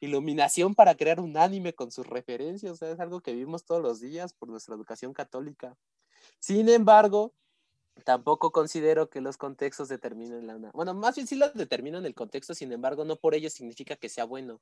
[0.00, 2.72] iluminación para crear un anime con sus referencias.
[2.72, 5.76] O sea, es algo que vivimos todos los días por nuestra educación católica.
[6.40, 7.34] Sin embargo,
[8.02, 10.70] tampoco considero que los contextos determinen la...
[10.72, 14.08] Bueno, más bien sí lo determinan el contexto, sin embargo, no por ello significa que
[14.08, 14.60] sea bueno.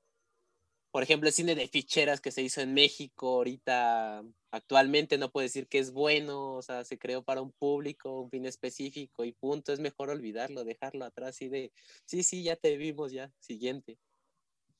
[0.90, 5.44] Por ejemplo, el cine de ficheras que se hizo en México ahorita, actualmente no puedo
[5.44, 9.32] decir que es bueno, o sea, se creó para un público, un fin específico y
[9.32, 11.72] punto, es mejor olvidarlo, dejarlo atrás y de,
[12.04, 13.98] sí, sí, ya te vimos, ya, siguiente.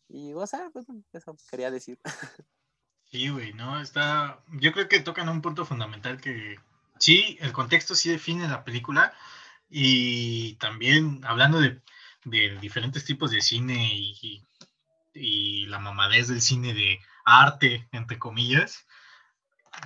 [0.08, 1.98] Y, o sea, pues, eso quería decir.
[3.04, 3.78] Sí, güey, ¿no?
[3.78, 6.56] Está, yo creo que tocan un punto fundamental que
[7.02, 9.12] sí, el contexto sí define la película
[9.68, 11.80] y también hablando de,
[12.60, 18.86] diferentes tipos de cine y, la mamadez del cine de arte, entre comillas.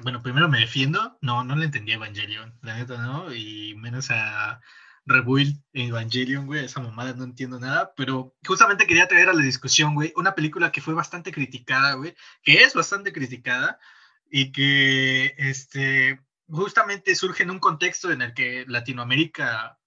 [0.03, 3.33] Bueno, primero me defiendo, no, no le entendí a Evangelion, la neta, ¿no?
[3.33, 4.61] Y menos a
[5.07, 9.95] Rebuild Evangelion, güey, esa mamada no entiendo nada, pero justamente quería traer a la discusión,
[9.95, 13.79] güey, una película que fue bastante criticada, güey, que es bastante criticada
[14.31, 19.79] y que, este, justamente surge en un contexto en el que Latinoamérica,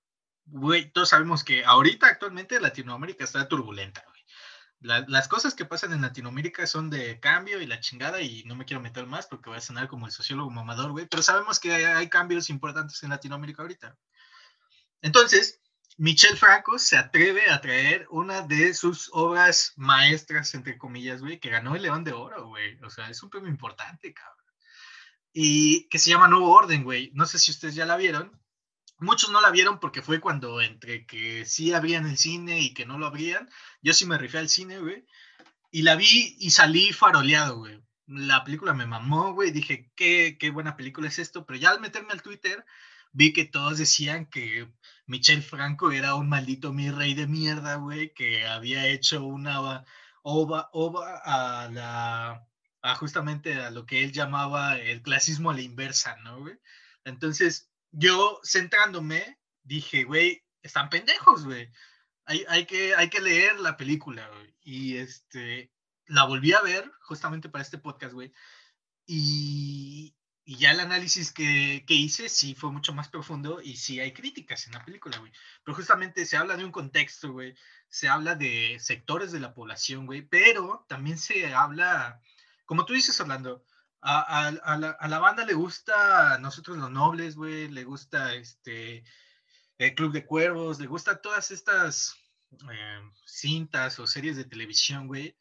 [0.45, 5.05] güey, todos sabemos que ahorita actualmente Latinoamérica está turbulenta, güey.
[5.07, 8.65] las cosas que pasan en Latinoamérica son de cambio y la chingada y no me
[8.65, 11.73] quiero meter más porque voy a sonar como el sociólogo mamador, güey, pero sabemos que
[11.73, 13.97] hay, cambios importantes en Latinoamérica ahorita.
[15.01, 15.61] Entonces,
[15.97, 21.49] Michel Franco se atreve a traer una de sus obras maestras, entre comillas, güey, que
[21.49, 22.79] ganó el León de Oro, güey.
[22.83, 24.38] O sea, es un premio importante, cabrón
[25.33, 27.11] y que se llama Nuevo Orden, güey.
[27.13, 28.39] No sé si ustedes ya la vieron.
[28.99, 32.85] Muchos no la vieron porque fue cuando entre que sí abrían el cine y que
[32.85, 33.49] no lo abrían.
[33.81, 35.05] Yo sí me rifé al cine, güey.
[35.71, 37.81] Y la vi y salí faroleado, güey.
[38.07, 39.51] La película me mamó, güey.
[39.51, 41.45] Dije, ¿qué, qué buena película es esto.
[41.45, 42.65] Pero ya al meterme al Twitter,
[43.11, 44.67] vi que todos decían que
[45.05, 48.13] Michel Franco era un maldito mi rey de mierda, güey.
[48.13, 49.85] Que había hecho una
[50.23, 52.48] ova, ova a la
[52.81, 56.57] a justamente a lo que él llamaba el clasismo a la inversa, ¿no, güey?
[57.03, 61.71] Entonces, yo centrándome, dije, güey, están pendejos, güey.
[62.25, 64.55] Hay, hay, que, hay que leer la película, güey.
[64.61, 65.71] Y este,
[66.05, 68.31] la volví a ver justamente para este podcast, güey.
[69.05, 70.15] Y,
[70.45, 74.13] y ya el análisis que, que, hice sí fue mucho más profundo y sí hay
[74.13, 75.31] críticas en la película, güey.
[75.63, 77.55] Pero justamente se habla de un contexto, güey.
[77.87, 80.21] Se habla de sectores de la población, güey.
[80.21, 82.21] Pero también se habla
[82.69, 83.65] como tú dices, Orlando,
[83.99, 89.03] a, la, banda le gusta nosotros los nobles, güey, le gusta este
[89.79, 92.15] el Club de Cuervos, le gusta todas estas
[92.71, 95.35] eh, cintas o series de televisión, güey,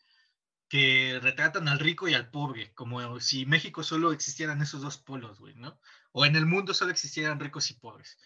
[0.71, 5.39] que retratan al rico y al pobre, como si México solo existieran esos dos polos,
[5.39, 5.79] güey, ¿no?
[6.13, 8.17] O en el mundo solo existieran ricos y pobres.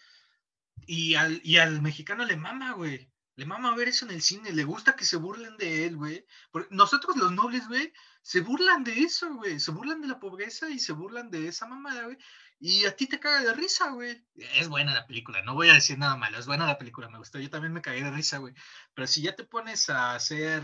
[0.87, 3.11] Y al, y al mexicano le mama, güey.
[3.35, 6.25] Le mama ver eso en el cine, le gusta que se burlen de él, güey.
[6.69, 7.91] Nosotros los nobles, güey,
[8.21, 9.59] se burlan de eso, güey.
[9.59, 12.17] Se burlan de la pobreza y se burlan de esa mamada, güey.
[12.59, 14.23] Y a ti te caga de risa, güey.
[14.35, 17.17] Es buena la película, no voy a decir nada malo, es buena la película, me
[17.17, 17.39] gustó.
[17.39, 18.53] Yo también me cagué de risa, güey.
[18.93, 20.63] Pero si ya te pones a hacer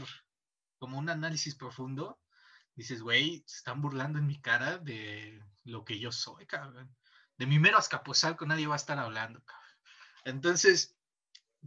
[0.77, 2.21] como un análisis profundo,
[2.75, 6.95] dices, güey, se están burlando en mi cara de lo que yo soy, cabrón.
[7.37, 7.79] De mi mero
[8.37, 9.75] con nadie va a estar hablando, cabrón.
[10.23, 10.98] Entonces,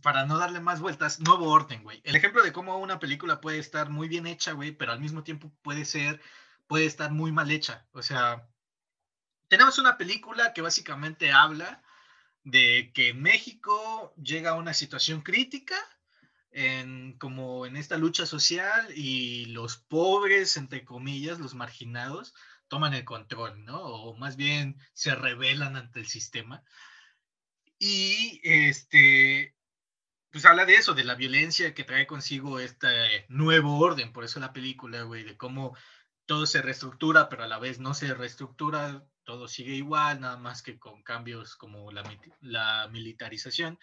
[0.00, 2.00] para no darle más vueltas, nuevo orden, güey.
[2.04, 5.22] El ejemplo de cómo una película puede estar muy bien hecha, güey, pero al mismo
[5.22, 6.20] tiempo puede ser,
[6.66, 7.86] puede estar muy mal hecha.
[7.92, 8.48] O sea,
[9.48, 11.82] tenemos una película que básicamente habla
[12.44, 15.76] de que México llega a una situación crítica
[16.50, 22.34] en, como en esta lucha social y los pobres, entre comillas, los marginados,
[22.68, 23.78] toman el control, ¿no?
[23.80, 26.62] O más bien se rebelan ante el sistema.
[27.78, 29.54] Y este,
[30.32, 34.40] pues habla de eso, de la violencia que trae consigo este nuevo orden, por eso
[34.40, 35.76] la película, güey, de cómo
[36.24, 40.62] todo se reestructura, pero a la vez no se reestructura, todo sigue igual, nada más
[40.62, 42.02] que con cambios como la,
[42.40, 43.78] la militarización.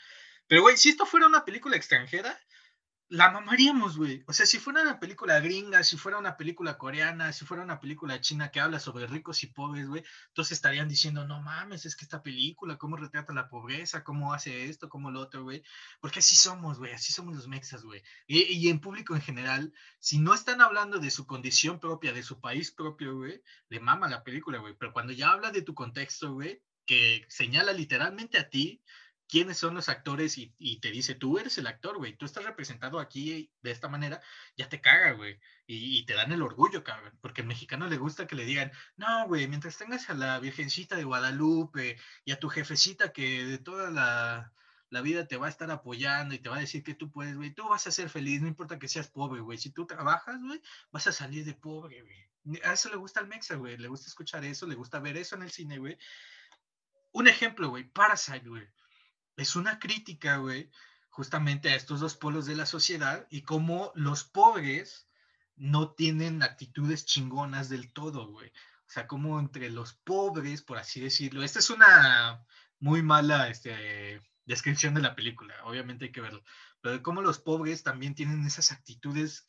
[0.48, 2.40] Pero, güey, si esto fuera una película extranjera,
[3.10, 4.24] la mamaríamos, güey.
[4.28, 7.80] O sea, si fuera una película gringa, si fuera una película coreana, si fuera una
[7.80, 11.96] película china que habla sobre ricos y pobres, güey, entonces estarían diciendo, no mames, es
[11.96, 15.64] que esta película, cómo retrata la pobreza, cómo hace esto, cómo lo otro, güey.
[16.00, 18.04] Porque así somos, güey, así somos los mexas, güey.
[18.28, 22.22] Y, y, en público en general, si no están hablando de su condición propia, de
[22.22, 24.76] su país propio, güey, le mama la película, güey.
[24.78, 28.84] Pero cuando ya habla de tu contexto, güey, que señala literalmente a ti,
[29.30, 33.00] quiénes son los actores y, te dice, tú eres el actor, güey, tú estás representado
[33.00, 34.20] aquí de esta manera,
[34.58, 38.26] ya te caga, güey, y, te dan el orgullo, cabrón, porque al mexicano le gusta
[38.26, 42.50] que le digan, no, güey, mientras tengas a la Virgencita de Guadalupe y a tu
[42.50, 44.52] jefecita que de toda la,
[44.90, 47.36] la vida te va a estar apoyando y te va a decir que tú puedes,
[47.36, 50.42] güey, tú vas a ser feliz, no importa que seas pobre, güey, si tú trabajas,
[50.42, 50.60] güey,
[50.92, 52.62] vas a salir de pobre, güey.
[52.64, 55.36] A eso le gusta al mexa, güey, le gusta escuchar eso, le gusta ver eso
[55.36, 55.98] en el cine, güey.
[57.12, 58.68] Un ejemplo, güey, Parasite, güey
[59.42, 60.70] es una crítica, güey,
[61.10, 65.08] justamente a estos dos polos de la sociedad y cómo los pobres
[65.56, 68.50] no tienen actitudes chingonas del todo, güey.
[68.50, 71.44] O sea, como entre los pobres, por así decirlo.
[71.44, 72.46] Esta es una
[72.80, 76.44] muy mala este, descripción de la película, obviamente hay que verlo.
[76.82, 79.46] Pero cómo los pobres también tienen esas actitudes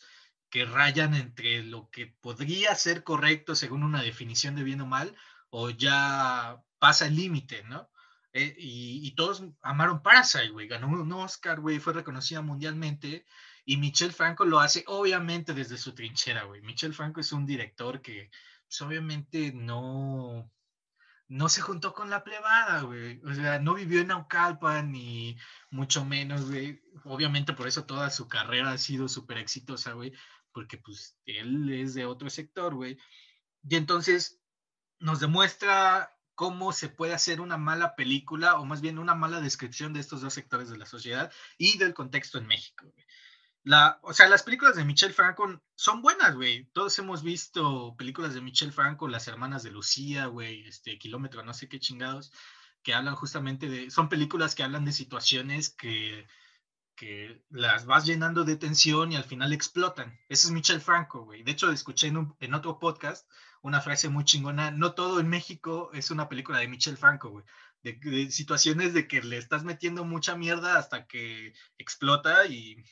[0.51, 5.17] que rayan entre lo que podría ser correcto según una definición de bien o mal,
[5.49, 7.89] o ya pasa el límite, ¿no?
[8.33, 10.69] Eh, y, todos amaron Parasite, güey.
[10.69, 11.81] Ganó un Oscar, güey.
[11.81, 13.27] Fue reconocida mundialmente.
[13.65, 16.63] Y Michel Franco lo hace, obviamente, desde su trinchera, güey.
[16.63, 18.31] Michel Franco es un director que,
[18.67, 20.51] pues, obviamente, no,
[21.29, 23.21] no se juntó con la plebada, güey.
[23.25, 25.37] O sea, no vivió en Naucalpan, ni
[25.71, 26.83] mucho menos, güey.
[27.05, 30.13] Obviamente, por eso toda su carrera ha sido súper exitosa, güey.
[30.53, 32.99] Porque, pues, él es de otro sector, güey.
[33.69, 34.41] Y entonces
[35.01, 36.11] nos demuestra
[36.41, 40.23] cómo se puede hacer una mala película o más bien una mala descripción de estos
[40.23, 42.91] dos sectores de la sociedad y del contexto en México.
[43.63, 46.65] La, o sea, las películas de Michelle Franco son buenas, güey.
[46.73, 51.53] Todos hemos visto películas de Michelle Franco, Las Hermanas de Lucía, güey, este, Kilómetro, no
[51.53, 52.33] sé qué chingados,
[52.83, 56.27] que hablan justamente de, son películas que hablan de situaciones que,
[57.01, 60.21] que las vas llenando de tensión y al final explotan.
[60.29, 61.43] Ese es Michelle Franco, güey.
[61.43, 63.27] De hecho, escuché en, en otro podcast
[63.63, 67.45] una frase muy chingona, no todo en México es una película de Michel Franco, güey.
[67.83, 72.85] De, situaciones de que le estás metiendo mucha mierda hasta que explota y,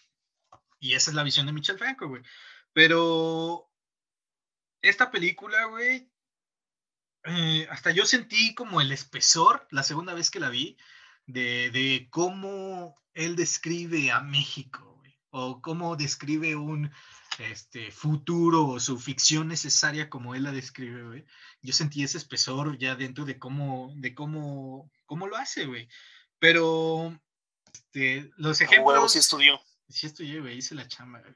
[0.80, 2.22] y esa es la visión de Michel Franco, güey.
[2.72, 3.70] Pero
[4.80, 6.10] esta película, güey,
[7.24, 10.78] eh, hasta yo sentí como el espesor la segunda vez que la vi
[11.28, 16.90] de, de cómo él describe a México, güey, o cómo describe un,
[17.38, 21.24] este, futuro o su ficción necesaria como él la describe, güey.
[21.62, 25.88] Yo sentí ese espesor ya dentro de cómo, de cómo, cómo lo hace, güey.
[26.38, 27.16] Pero
[27.72, 28.94] este, los ejemplos...
[28.94, 29.60] Huevo, sí estudió.
[29.88, 31.34] Sí estudié, güey, hice la chamba, güey.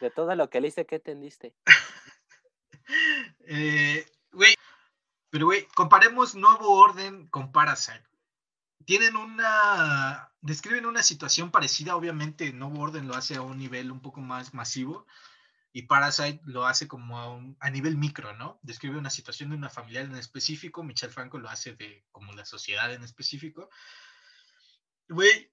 [0.00, 1.54] De todo lo que leíste, ¿qué entendiste?
[3.46, 4.54] eh, güey,
[5.30, 8.04] pero güey, comparemos Nuevo Orden con Parasite.
[8.86, 14.00] Tienen una, describen una situación parecida, obviamente Nuevo Orden lo hace a un nivel un
[14.00, 15.06] poco más masivo,
[15.72, 18.58] y Parasite lo hace como a, nivel micro, ¿no?
[18.62, 22.46] Describe una situación de una familia en específico, Michel Franco lo hace de como la
[22.46, 23.68] sociedad en específico.
[25.08, 25.52] Güey,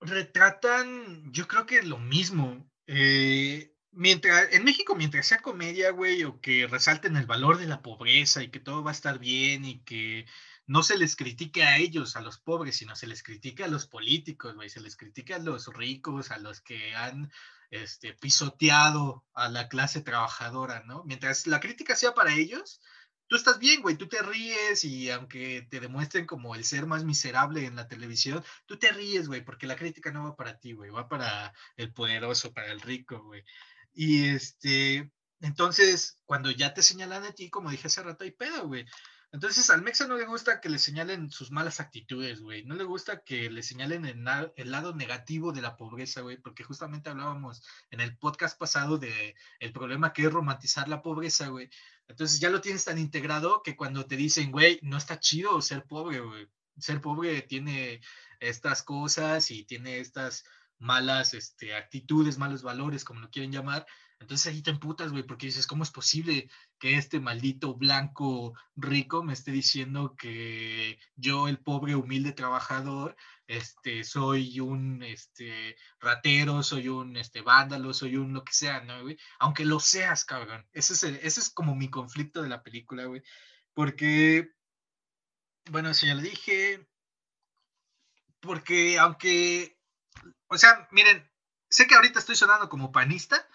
[0.00, 2.68] retratan, yo creo que lo mismo.
[2.88, 7.82] Eh, mientras, en México, mientras sea comedia, güey, o que resalten el valor de la
[7.82, 10.26] pobreza y que todo va a estar bien y que
[10.72, 13.86] no se les critique a ellos, a los pobres, sino se les critique a los
[13.86, 17.30] políticos, güey, se les critique a los ricos, a los que han
[17.70, 21.04] este, pisoteado a la clase trabajadora, ¿no?
[21.04, 22.80] Mientras la crítica sea para ellos,
[23.26, 27.04] tú estás bien, güey, tú te ríes y aunque te demuestren como el ser más
[27.04, 30.72] miserable en la televisión, tú te ríes, güey, porque la crítica no va para ti,
[30.72, 33.44] güey, va para el poderoso, para el rico, güey.
[33.92, 38.68] Y este, entonces, cuando ya te señalan a ti, como dije hace rato, hay pedo,
[38.68, 38.86] güey.
[39.32, 42.64] Entonces, al Mexa no le gusta que le señalen sus malas actitudes, güey.
[42.64, 47.08] No le gusta que le señalen el, lado negativo de la pobreza, güey, porque justamente
[47.08, 51.70] hablábamos en el podcast pasado de el problema que es romantizar la pobreza, güey.
[52.08, 55.84] Entonces, ya lo tienes tan integrado que cuando te dicen, güey, no está chido ser
[55.84, 56.48] pobre, güey.
[56.78, 58.02] Ser pobre tiene
[58.38, 60.44] estas cosas y tiene estas
[60.78, 63.86] malas este, actitudes, malos valores, como lo quieren llamar,
[64.22, 69.22] entonces ahí te emputas, güey, porque dices, ¿cómo es posible que este maldito blanco rico
[69.22, 76.88] me esté diciendo que yo, el pobre, humilde trabajador, este, soy un este, ratero, soy
[76.88, 79.18] un este, vándalo, soy un lo que sea, ¿no, güey?
[79.38, 80.66] Aunque lo seas, cabrón.
[80.72, 83.22] Ese es, ese es como mi conflicto de la película, güey.
[83.74, 84.52] Porque,
[85.70, 86.88] bueno, eso ya lo dije.
[88.40, 89.78] Porque aunque,
[90.48, 91.30] o sea, miren,
[91.68, 93.46] sé que ahorita estoy sonando como panista,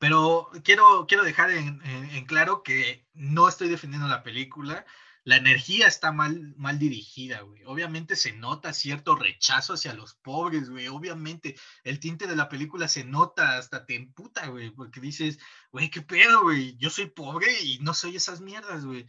[0.00, 1.78] pero quiero, quiero dejar en,
[2.24, 4.86] claro que no estoy defendiendo la película.
[5.24, 7.62] La energía está mal, mal dirigida, güey.
[7.66, 10.88] Obviamente se nota cierto rechazo hacia los pobres, güey.
[10.88, 15.38] Obviamente el tinte de la película se nota, hasta te emputa, güey, porque dices,
[15.70, 16.78] güey, qué pedo, güey.
[16.78, 19.06] Yo soy pobre y no soy esas mierdas, güey.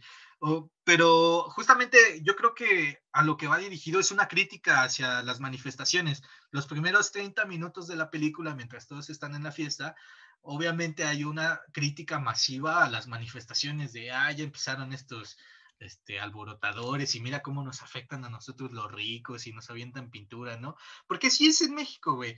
[0.84, 5.38] Pero justamente yo creo que a lo que va dirigido es una crítica hacia las
[5.38, 6.22] manifestaciones.
[6.50, 9.94] Los primeros 30 minutos de la película, mientras todos están en la fiesta,
[10.40, 15.36] obviamente hay una crítica masiva a las manifestaciones de, ah, ya empezaron estos
[15.78, 20.56] este, alborotadores y mira cómo nos afectan a nosotros los ricos y nos avientan pintura,
[20.56, 20.76] ¿no?
[21.06, 22.36] Porque si es en México, güey.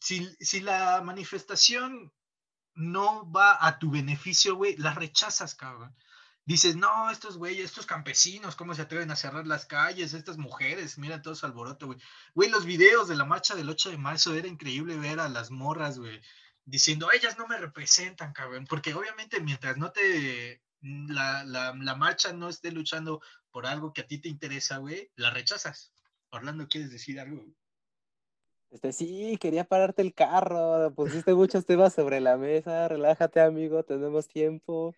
[0.00, 2.12] Si, si la manifestación
[2.74, 5.96] no va a tu beneficio, güey, la rechazas, cabrón.
[6.44, 10.12] Dices, no, estos güeyes, estos campesinos, ¿cómo se atreven a cerrar las calles?
[10.12, 11.98] Estas mujeres, mira todo su alboroto, güey.
[12.34, 15.52] Güey, los videos de la marcha del 8 de marzo era increíble ver a las
[15.52, 16.20] morras, güey,
[16.64, 22.32] diciendo, ellas no me representan, cabrón, porque obviamente mientras no te, la, la, la, marcha
[22.32, 25.92] no esté luchando por algo que a ti te interesa, güey, la rechazas.
[26.30, 27.44] Orlando, ¿quieres decir algo?
[28.70, 34.28] Este, sí, quería pararte el carro, pusiste muchos temas sobre la mesa, relájate amigo, tenemos
[34.28, 34.94] tiempo.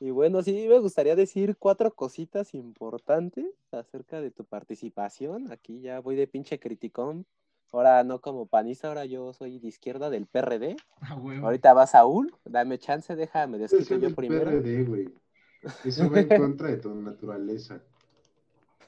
[0.00, 5.50] Y bueno, sí, me gustaría decir cuatro cositas importantes acerca de tu participación.
[5.50, 7.26] Aquí ya voy de pinche criticón,
[7.72, 10.76] Ahora no como panista, ahora yo soy de izquierda del PRD.
[11.02, 14.50] Ah, Ahorita va Saúl, dame chance, déjame describir yo primero.
[14.50, 15.14] PRD, güey.
[15.84, 17.82] Eso va en contra de tu naturaleza.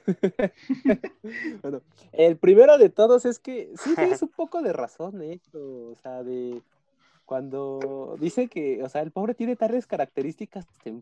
[1.61, 5.39] bueno, el primero de todos es que sí tienes un poco de razón, ¿eh?
[5.53, 6.63] O sea, de
[7.31, 10.93] cuando dice que, o sea, el pobre tiene tales características, te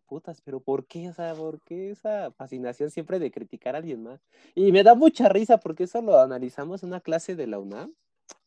[0.46, 1.10] pero ¿por qué?
[1.10, 4.20] O sea, ¿por qué esa fascinación siempre de criticar a alguien más?
[4.54, 7.96] Y me da mucha risa porque eso lo analizamos en una clase de la UNAM.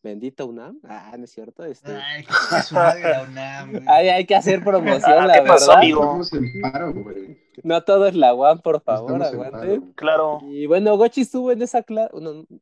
[0.02, 0.80] Bendito UNAM.
[0.82, 1.64] Ah, no es cierto.
[1.64, 1.92] Este...
[1.92, 3.84] Ay, qué es la UNAM.
[3.88, 5.82] Ay, hay que hacer promoción, la verdad.
[5.82, 7.38] Estamos en paro, güey.
[7.62, 9.80] No todo es la UAM, por favor, aguante.
[9.94, 10.40] Claro.
[10.42, 12.10] Y bueno, Gochi estuvo en esa clase,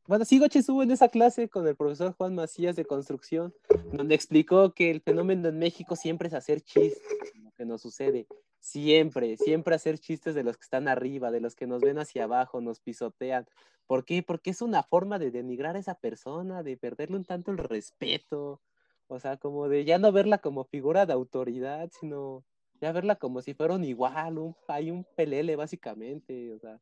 [0.05, 3.53] bueno, sí, Gochi estuvo en esa clase con el profesor Juan Macías de construcción,
[3.93, 7.01] donde explicó que el fenómeno en México siempre es hacer chistes,
[7.41, 8.27] lo que nos sucede.
[8.61, 12.25] Siempre, siempre hacer chistes de los que están arriba, de los que nos ven hacia
[12.25, 13.47] abajo, nos pisotean.
[13.87, 14.21] ¿Por qué?
[14.21, 18.61] Porque es una forma de denigrar a esa persona, de perderle un tanto el respeto.
[19.07, 22.45] O sea, como de ya no verla como figura de autoridad, sino
[22.79, 26.79] ya verla como si fuera un igual, un, hay un pelele básicamente, o sea,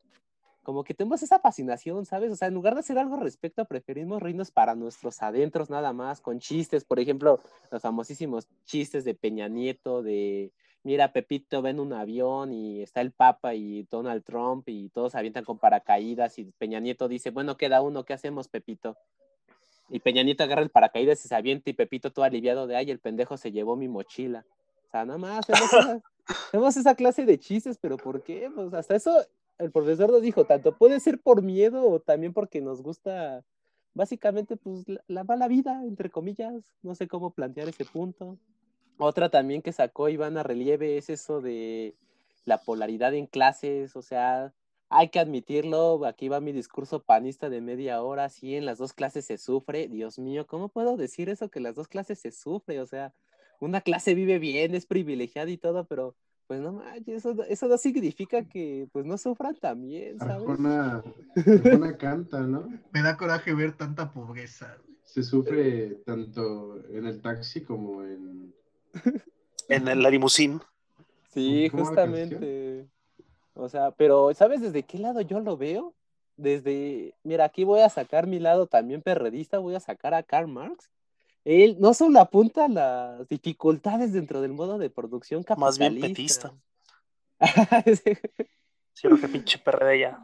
[0.62, 2.30] como que tenemos esa fascinación, ¿sabes?
[2.30, 6.20] O sea, en lugar de hacer algo respecto, preferimos reírnos para nuestros adentros nada más,
[6.20, 7.40] con chistes, por ejemplo,
[7.70, 13.12] los famosísimos chistes de Peña Nieto, de, mira, Pepito ven un avión y está el
[13.12, 17.82] Papa y Donald Trump y todos avientan con paracaídas y Peña Nieto dice, bueno, queda
[17.82, 18.96] uno, ¿qué hacemos, Pepito?
[19.88, 22.90] Y Peña Nieto agarra el paracaídas y se avienta y Pepito todo aliviado de, ay,
[22.90, 24.44] el pendejo se llevó mi mochila.
[24.86, 28.50] O sea, nada más hacemos esa, clase de chistes, pero ¿por qué?
[28.54, 29.20] Pues hasta eso
[29.58, 33.44] el profesor nos dijo, tanto puede ser por miedo o también porque nos gusta
[33.94, 38.38] básicamente pues la, mala vida, entre comillas, no sé cómo plantear ese punto.
[39.00, 41.94] Otra también que sacó Iván a relieve es eso de
[42.44, 44.52] la polaridad en clases, o sea,
[44.88, 48.92] hay que admitirlo, aquí va mi discurso panista de media hora, sí, en las dos
[48.92, 52.32] clases se sufre, Dios mío, ¿cómo puedo decir eso que en las dos clases se
[52.32, 52.80] sufre?
[52.80, 53.14] O sea,
[53.60, 57.78] una clase vive bien, es privilegiada y todo, pero pues no manches, eso, eso no
[57.78, 60.48] significa que pues no sufran también, ¿sabes?
[60.48, 61.04] Arjona,
[61.36, 62.68] Arjona canta, ¿no?
[62.92, 64.76] Me da coraje ver tanta pobreza.
[65.04, 68.52] Se sufre tanto en el taxi como en...
[69.68, 70.60] En la limusín.
[71.32, 72.88] Sí, ¿Cómo va la justamente.
[73.54, 75.94] O sea, pero ¿sabes desde qué lado yo lo veo?
[76.36, 80.48] Desde, mira, aquí voy a sacar mi lado también perredista, voy a sacar a Karl
[80.48, 80.90] Marx.
[81.44, 86.52] Él no solo apunta a las dificultades dentro del modo de producción Más bien capitalista.
[88.92, 90.22] Sí, lo que pinche PRD ya.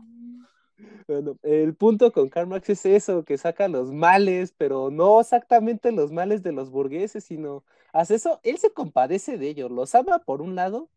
[1.08, 5.92] Bueno, el punto con Karl Marx es eso, que saca los males, pero no exactamente
[5.92, 10.18] los males de los burgueses, sino hace eso, él se compadece de ellos, los ama
[10.18, 10.88] por un lado,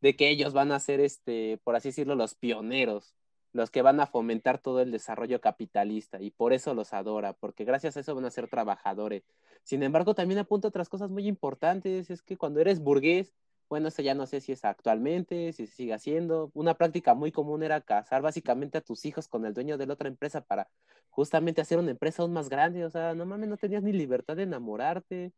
[0.00, 3.14] de que ellos van a ser, este, por así decirlo, los pioneros,
[3.52, 7.64] los que van a fomentar todo el desarrollo capitalista, y por eso los adora, porque
[7.64, 9.22] gracias a eso van a ser trabajadores.
[9.62, 13.32] Sin embargo, también apunta otras cosas muy importantes, es que cuando eres burgués,
[13.74, 16.52] bueno, eso ya no sé si es actualmente, si se sigue haciendo.
[16.54, 19.94] Una práctica muy común era casar básicamente a tus hijos con el dueño de la
[19.94, 20.68] otra empresa para
[21.10, 22.84] justamente hacer una empresa aún más grande.
[22.84, 25.32] O sea, no mames, no tenías ni libertad de enamorarte.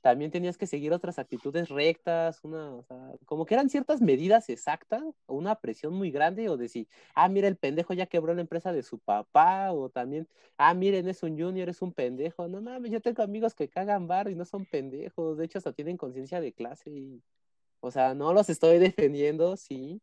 [0.00, 4.48] También tenías que seguir otras actitudes rectas, una, o sea, como que eran ciertas medidas
[4.48, 8.40] exactas, o una presión muy grande, o decir, ah, mira, el pendejo ya quebró la
[8.40, 12.48] empresa de su papá, o también, ah, miren, es un junior, es un pendejo.
[12.48, 15.72] No mames, yo tengo amigos que cagan bar y no son pendejos, de hecho hasta
[15.74, 17.22] tienen conciencia de clase y
[17.82, 18.78] o sea, no los estoy
[19.10, 20.00] defendiendo, sí,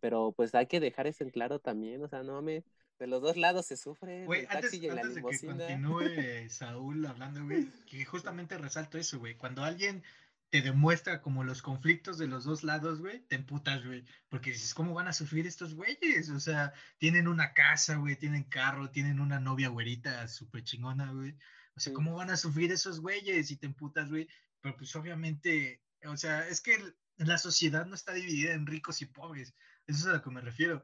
[0.00, 2.64] pero pues hay que dejar eso en claro también, o sea, no me,
[2.98, 5.14] de los dos lados se sufre, en Güey, el antes, taxi y en la de
[5.14, 9.36] que continúe Saúl hablando, güey, que justamente resalto eso, güey.
[9.36, 10.02] Cuando alguien
[10.50, 14.04] te demuestra como los conflictos de los dos lados, güey, te emputas, güey.
[14.28, 16.30] Porque dices, ¿cómo van a sufrir estos güeyes?
[16.30, 21.36] O sea, tienen una casa, güey, tienen carro, tienen una novia güerita súper chingona, güey.
[21.76, 21.92] O sea.
[21.92, 23.50] ¿cómo van a sufrir esos güeyes?
[23.50, 24.28] Y te emputas, güey.
[24.60, 29.00] Pero pues obviamente, o sea, es que el- la sociedad no está dividida en ricos
[29.02, 29.54] y pobres.
[29.86, 30.82] Eso es a lo que me refiero.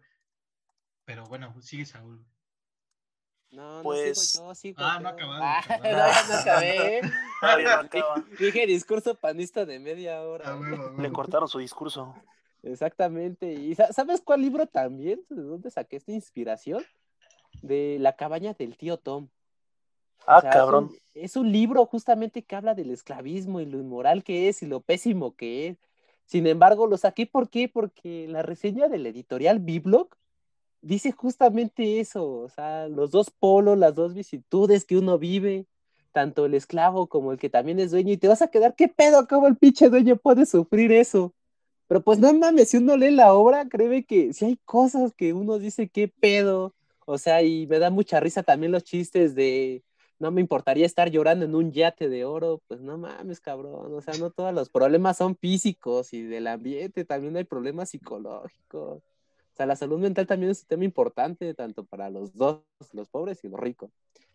[1.04, 2.24] Pero bueno, sigue Saúl.
[3.50, 7.00] No, no Pues- sigo yo, sigo Ah, no acabado, Ah, no, ya no acabé.
[7.42, 8.24] No acaba.
[8.38, 10.50] Dije discurso panista de media hora.
[10.50, 12.14] Ah, huevo, a Le cortaron su discurso.
[12.62, 13.52] Exactamente.
[13.54, 15.20] ¿Y sa- sabes cuál libro también?
[15.30, 16.84] ¿De dónde saqué esta inspiración?
[17.62, 19.28] De La cabaña del tío Tom.
[20.20, 20.90] O Ah, sea, es un- cabrón.
[21.14, 24.80] Es un, libro justamente que habla del esclavismo y lo inmoral que es y lo
[24.80, 25.78] pésimo que es.
[26.24, 27.68] Sin embargo, lo saqué ¿por qué?
[27.68, 30.16] Porque la reseña de la editorial Biblock
[30.82, 35.66] dice justamente eso, o sea, los dos polos, las dos vicitudes que uno vive,
[36.12, 38.88] tanto el esclavo como el que también es dueño, y te vas a quedar, ¿qué
[38.88, 39.26] pedo?
[39.28, 41.34] ¿Cómo el pinche dueño puede sufrir eso?
[41.88, 45.32] Pero pues no mames, si uno lee la obra, créeme que si hay cosas que
[45.32, 46.74] uno dice, ¿qué pedo?
[47.04, 49.82] O sea, y me da mucha risa también los chistes de,
[50.20, 54.00] no me importaría estar llorando en un yate de oro, pues no mames, cabrón, o
[54.02, 58.98] sea, no todos los problemas son físicos y del ambiente, también hay problemas psicológicos.
[58.98, 62.60] O sea, la salud mental también es un tema importante, tanto para los dos,
[62.92, 63.90] los pobres y los ricos.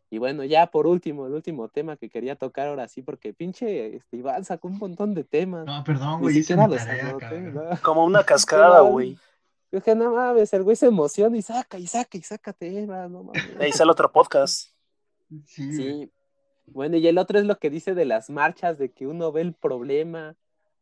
[0.09, 3.95] Y bueno, ya por último, el último tema que quería tocar ahora sí, porque pinche
[3.95, 5.65] este, Iván sacó un montón de temas.
[5.65, 7.53] No, perdón, güey, hice mi tarea, anoté, cabrón.
[7.53, 7.81] ¿no?
[7.83, 9.17] Como una cascada, güey.
[9.71, 13.09] Es que no mames, el güey se emociona y saca y saca y saca temas,
[13.09, 13.59] no mames.
[13.59, 14.74] Ahí sale otro podcast.
[15.45, 16.11] Sí.
[16.67, 19.41] Bueno, y el otro es lo que dice de las marchas, de que uno ve
[19.41, 20.35] el problema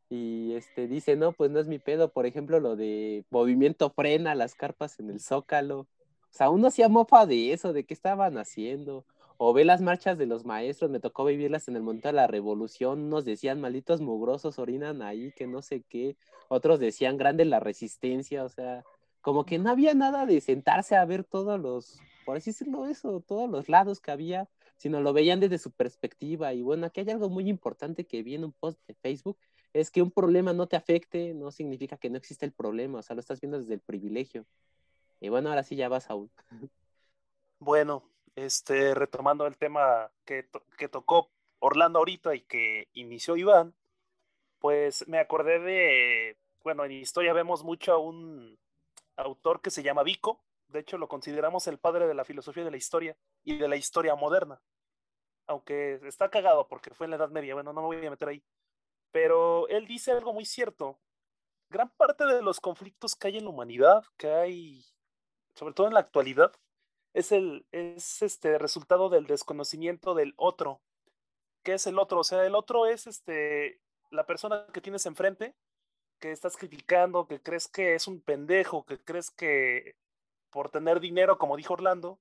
[0.09, 2.11] y este dice, no, pues no es mi pedo.
[2.11, 5.79] Por ejemplo, lo de movimiento frena las carpas en el Zócalo.
[5.79, 5.87] O
[6.29, 9.05] sea, uno hacía mofa de eso, de qué estaban haciendo.
[9.37, 12.27] O ve las marchas de los maestros, me tocó vivirlas en el momento de la
[12.27, 13.05] revolución.
[13.05, 16.15] Unos decían, malditos mugrosos orinan ahí, que no sé qué.
[16.47, 18.43] Otros decían, grande la resistencia.
[18.43, 18.83] O sea,
[19.23, 23.23] como que no había nada de sentarse a ver todos los, por así decirlo, eso,
[23.27, 24.47] todos los lados que había
[24.83, 26.53] sino lo veían desde su perspectiva.
[26.53, 29.37] Y bueno, aquí hay algo muy importante que vi en un post de Facebook,
[29.71, 33.01] es que un problema no te afecte, no significa que no existe el problema, o
[33.01, 34.45] sea, lo estás viendo desde el privilegio.
[35.21, 36.29] Y bueno, ahora sí ya vas, Saúl.
[37.59, 38.03] Bueno,
[38.35, 43.73] este, retomando el tema que, que tocó Orlando ahorita y que inició Iván,
[44.59, 48.57] pues me acordé de, bueno, en historia vemos mucho a un
[49.15, 52.71] autor que se llama Vico, de hecho lo consideramos el padre de la filosofía de
[52.71, 54.61] la historia y de la historia moderna,
[55.47, 58.27] aunque está cagado porque fue en la Edad Media, bueno, no me voy a meter
[58.27, 58.43] ahí,
[59.11, 60.99] pero él dice algo muy cierto,
[61.69, 64.85] gran parte de los conflictos que hay en la humanidad, que hay,
[65.55, 66.51] sobre todo en la actualidad,
[67.13, 70.81] es el es este resultado del desconocimiento del otro.
[71.63, 72.19] ¿Qué es el otro?
[72.19, 73.79] O sea, el otro es este
[74.11, 75.55] la persona que tienes enfrente,
[76.23, 79.97] que estás criticando, que crees que es un pendejo, que crees que
[80.51, 82.17] por tener dinero, como dijo Orlando,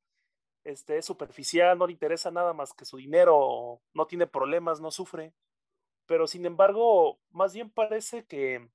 [0.64, 4.90] este es superficial, no le interesa nada más que su dinero, no tiene problemas, no
[4.90, 5.32] sufre.
[6.06, 8.68] Pero sin embargo, más bien parece que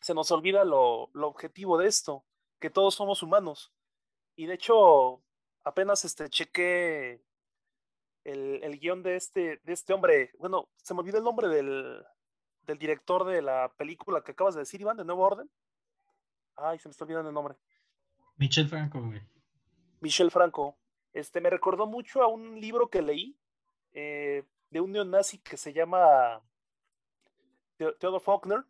[0.00, 2.24] se nos olvida lo, objetivo de esto,
[2.60, 3.72] que todos somos humanos.
[4.36, 5.24] Y de hecho,
[5.64, 7.20] apenas este, chequé
[8.22, 10.30] el, el guion de este, de este hombre.
[10.38, 12.04] Bueno, se me olvidó el nombre del,
[12.66, 15.50] del director de la película que acabas de decir, Iván, de Nuevo Orden.
[16.56, 17.56] Ay, se me está olvidando el nombre.
[18.36, 19.20] Michel Franco, güey.
[20.00, 20.76] Michel Franco.
[21.12, 23.36] Este, me recordó mucho a un libro que leí
[23.92, 26.40] eh, de un neonazi que se llama
[27.76, 28.64] Theo- Theodor Faulkner,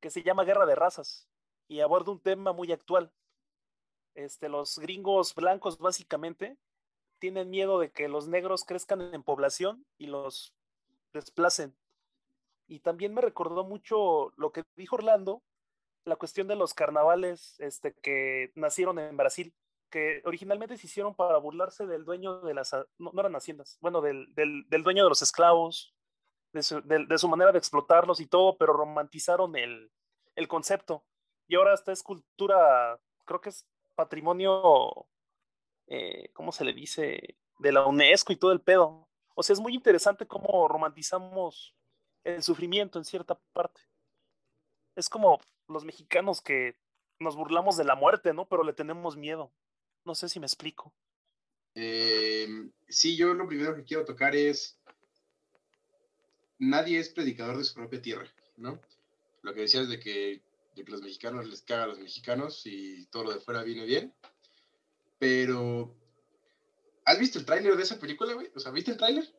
[0.00, 1.28] que se llama Guerra de Razas,
[1.68, 3.12] y aborda un tema muy actual.
[4.14, 6.58] Este, los gringos blancos básicamente
[7.18, 10.52] tienen miedo de que los negros crezcan en población y los
[11.12, 11.76] desplacen.
[12.70, 15.42] Y también me recordó mucho lo que dijo Orlando,
[16.04, 19.52] la cuestión de los carnavales este, que nacieron en Brasil,
[19.90, 24.32] que originalmente se hicieron para burlarse del dueño de las, no, eran haciendas, bueno, del,
[24.36, 25.96] del- del dueño de los esclavos,
[26.52, 29.90] de su, del- de su manera de explotarlos y todo, pero romantizaron el,
[30.36, 31.04] el concepto.
[31.48, 33.66] Y ahora esta es cultura, creo que es
[33.96, 35.08] patrimonio,
[35.88, 37.36] eh, ¿cómo se le dice?
[37.58, 39.08] De la UNESCO y todo el pedo.
[39.34, 41.74] O sea, es muy interesante cómo romantizamos
[42.24, 43.80] el sufrimiento en cierta parte.
[44.96, 46.76] Es como los mexicanos que
[47.18, 48.48] nos burlamos de la muerte, ¿no?
[48.48, 49.52] Pero le tenemos miedo.
[50.04, 50.92] No sé si me explico.
[51.74, 52.48] Eh,
[52.88, 54.78] sí, yo lo primero que quiero tocar es,
[56.58, 58.80] nadie es predicador de su propia tierra, ¿no?
[59.42, 60.42] Lo que decías de que,
[60.74, 63.84] de que los mexicanos les caga a los mexicanos y todo lo de fuera viene
[63.84, 64.12] bien,
[65.20, 65.94] pero,
[67.04, 68.50] ¿has visto el tráiler de esa película, güey?
[68.56, 69.30] O sea, ¿viste el tráiler?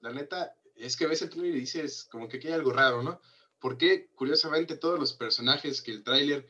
[0.00, 3.02] La neta, es que ves el tráiler y dices como que aquí hay algo raro,
[3.02, 3.20] ¿no?
[3.60, 6.48] Porque, curiosamente, todos los personajes que el tráiler,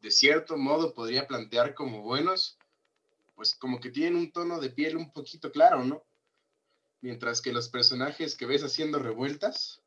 [0.00, 2.58] de cierto modo, podría plantear como buenos,
[3.34, 6.04] pues como que tienen un tono de piel un poquito claro, ¿no?
[7.00, 9.82] Mientras que los personajes que ves haciendo revueltas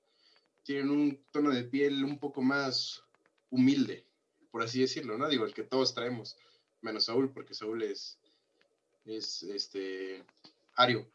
[0.64, 3.04] tienen un tono de piel un poco más
[3.50, 4.06] humilde,
[4.52, 5.30] por así decirlo, ¿no?
[5.30, 6.36] Digo, el que todos traemos,
[6.82, 8.20] menos Saúl, porque Saúl es,
[9.06, 10.26] es este,
[10.76, 11.10] ario.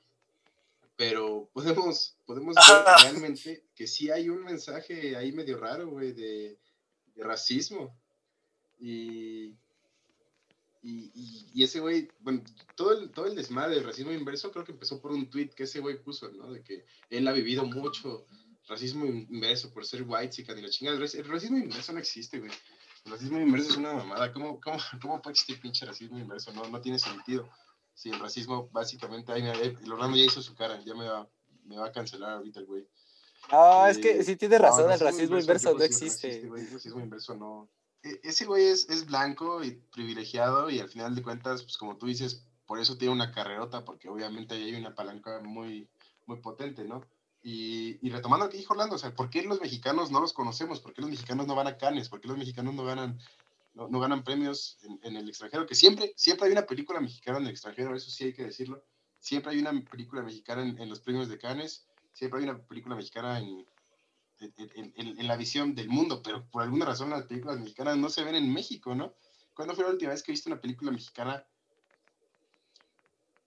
[1.01, 6.59] Pero podemos, podemos ver realmente que sí hay un mensaje ahí medio raro, güey, de,
[7.14, 7.96] de racismo.
[8.78, 9.46] Y,
[10.82, 12.42] y, y- y ese güey, bueno,
[12.76, 15.62] todo el, todo el desmadre del racismo inverso creo que empezó por un tweet que
[15.62, 16.53] ese güey puso, ¿no?
[16.53, 18.26] De que él ha vivido mucho
[18.68, 20.98] racismo inverso por ser white y la chingada.
[20.98, 22.53] El racismo inverso no existe, güey.
[23.07, 24.30] El racismo inverso es una mamada.
[24.34, 26.53] ¿Cómo, cómo, cómo puede existir pinche racismo inverso?
[26.53, 27.48] No, no tiene sentido.
[28.01, 31.07] Si el racismo básicamente, ay, mira, eh, el Orlando ya hizo su cara, ya me
[31.07, 31.28] va,
[31.64, 32.88] me va a cancelar ahorita el güey.
[33.53, 36.48] No, es que Eh, sí tienes no, razón, el racismo inverso yo no existe.
[36.48, 37.68] güey, El racismo inverso no.
[38.03, 41.98] E- Ese güey es, es blanco y privilegiado y al final de cuentas, pues como
[41.98, 45.86] tú dices, por eso tiene una carrerota, porque obviamente ahí hay una palanca muy,
[46.24, 47.03] muy potente, ¿no?
[47.42, 50.32] Y, y retomando lo que dijo Orlando, o sea, ¿por qué los mexicanos no los
[50.32, 50.80] conocemos?
[50.80, 52.09] ¿Por qué los mexicanos no van a Cannes?
[52.09, 53.18] ¿Por qué los mexicanos no ganan,
[53.74, 55.66] no, ganan premios en, el extranjero?
[55.66, 58.84] Que siempre, siempre hay una película mexicana en el extranjero, eso sí hay que decirlo.
[59.18, 63.38] Siempre hay una película mexicana en, los premios de Cannes, siempre hay una película mexicana
[63.38, 63.66] en-
[64.40, 68.34] en la visión del mundo, pero por alguna razón las películas mexicanas no se ven
[68.34, 69.14] en México, ¿no?
[69.60, 71.46] ¿Cuándo fue la última vez que viste una película mexicana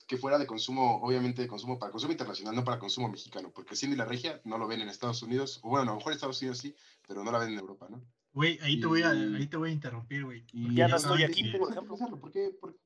[0.05, 3.51] que fuera de consumo, obviamente de consumo para consumo internacional, no para consumo mexicano?
[3.51, 6.11] Porque Cindy la Regia no lo ven en Estados Unidos, o bueno, a lo mejor
[6.11, 6.75] en Estados Unidos sí,
[7.07, 8.03] pero no la ven en Europa, ¿no?
[8.33, 10.45] Güey, ahí te voy a, Y- ahí te voy a interrumpir, güey.
[10.51, 11.95] Y Ya no estoy aquí, por ejemplo.
[12.19, 12.49] ¿Por qué?
[12.59, 12.79] ¿Por qué?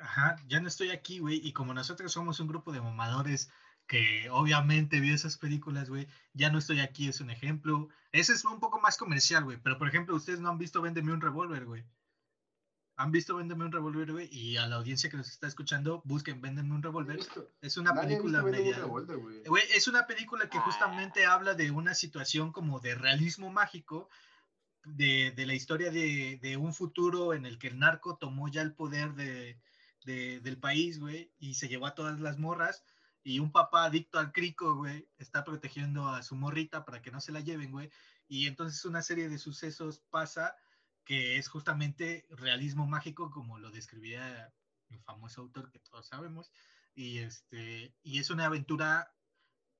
[0.00, 1.40] Ajá, ya no estoy aquí, güey.
[1.46, 3.50] Y como nosotros somos un grupo de mamadores
[3.86, 7.88] que obviamente vio esas películas, güey, ya no estoy aquí, es un ejemplo.
[8.12, 9.58] Ese es un poco más comercial, güey.
[9.62, 11.84] Pero por ejemplo, ustedes no han visto Véndeme un revólver, güey.
[12.96, 14.28] Han visto Véndeme un revólver, güey.
[14.32, 17.18] Y a la audiencia que nos está escuchando, busquen Véndeme un revólver.
[17.60, 18.84] Es una Nadie película media.
[18.84, 19.42] Vuelta, güey.
[19.44, 20.62] Güey, es una película que Ah.
[20.62, 24.08] justamente habla de una situación como de realismo mágico,
[24.84, 28.62] de, de la historia de, de un futuro en el que el narco tomó ya
[28.62, 29.60] el poder de,
[30.04, 32.84] de- del país, güey, y se llevó a todas las morras,
[33.24, 37.20] y un papá adicto al crico, güey, está protegiendo a su morrita para que no
[37.20, 37.90] se la lleven, güey,
[38.28, 40.56] y entonces una serie de sucesos pasa
[41.04, 44.54] que es justamente realismo mágico, como lo describía
[44.88, 46.52] el famoso autor que todos sabemos,
[46.94, 49.16] y, este, y es una aventura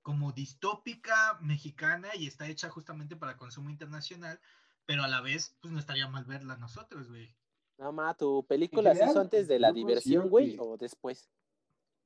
[0.03, 4.40] como distópica mexicana y está hecha justamente para consumo internacional,
[4.87, 7.35] pero a la vez, pues no estaría mal verla nosotros, güey.
[7.78, 11.28] No, ma, ¿tu película se hizo antes de la diversión, güey, que- o después?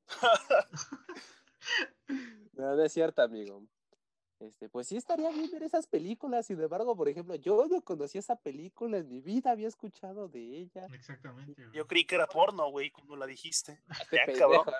[2.53, 3.63] No, no es cierto, amigo.
[4.39, 8.19] Este, pues sí estaría bien ver esas películas, sin embargo, por ejemplo, yo no conocía
[8.19, 10.87] esa película en mi vida, había escuchado de ella.
[10.93, 11.65] Exactamente.
[11.65, 11.77] güey.
[11.77, 13.83] Yo creí que era porno, güey, cuando la dijiste.
[14.11, 14.75] Este Ya, pendejo, cabrón.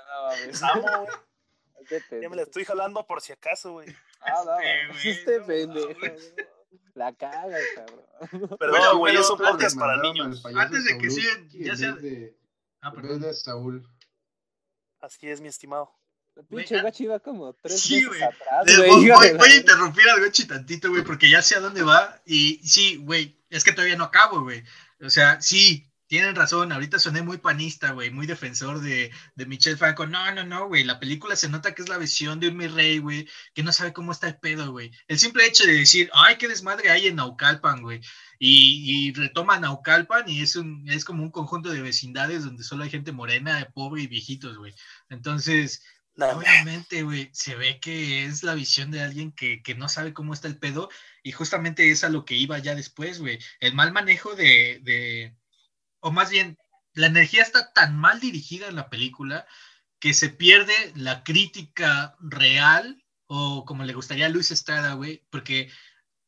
[0.61, 0.69] no.
[0.69, 1.17] Amo, güey.
[1.91, 3.89] Este Ya me la estoy jalando por si acaso, güey.
[4.21, 5.89] Ah, no, Este, güey, este no pendejo.
[5.89, 6.46] no.
[6.97, 8.01] La cagas, cabrón.
[8.59, 10.43] Pero Bueno, no, güey, pero es un Todos podcast para niños.
[10.47, 12.35] Antes de que sigan, ya sea- de-
[12.81, 13.21] Ah, perdón.
[13.21, 13.87] de Saúl.
[15.01, 15.91] Así es, mi estimado.
[16.49, 18.91] Pinche Güey, guachi va como tres Sí, atrás, güey.
[18.91, 22.21] voy, voy- a interrumpir al Gochi tantito, güey, porque ya sé a dónde va.
[22.27, 24.63] Y sí, güey, es que todavía no acabo, güey.
[25.01, 26.73] O sea, sí, tienen razón.
[26.73, 30.07] Ahorita soné muy panista, güey, muy defensor de, de Michelle Franco.
[30.07, 30.85] No, no, no, güey.
[30.85, 33.73] La película se nota que es la visión de un mi rey, güey, que no
[33.73, 34.91] sabe cómo está el pedo, güey.
[35.09, 38.01] El simple hecho de decir, ay, qué desmadre hay en Naucalpan, güey.
[38.39, 42.85] Y, y retoma Naucalpan y es, un, es como un conjunto de vecindades donde solo
[42.85, 44.75] hay gente morena, pobre y viejitos, güey.
[45.09, 45.83] Entonces,
[46.15, 50.15] No, Obviamente, güey, se ve que es la visión de alguien que, que no sabe
[50.15, 50.89] cómo está el pedo
[51.23, 53.39] y justamente es a lo que iba ya después, güey.
[53.61, 55.37] El mal manejo de, de,
[56.07, 56.57] o más bien,
[56.95, 59.45] la energía está tan mal dirigida en la película
[59.99, 65.69] que se pierde la crítica real o como le gustaría a Luis Estrada, güey, porque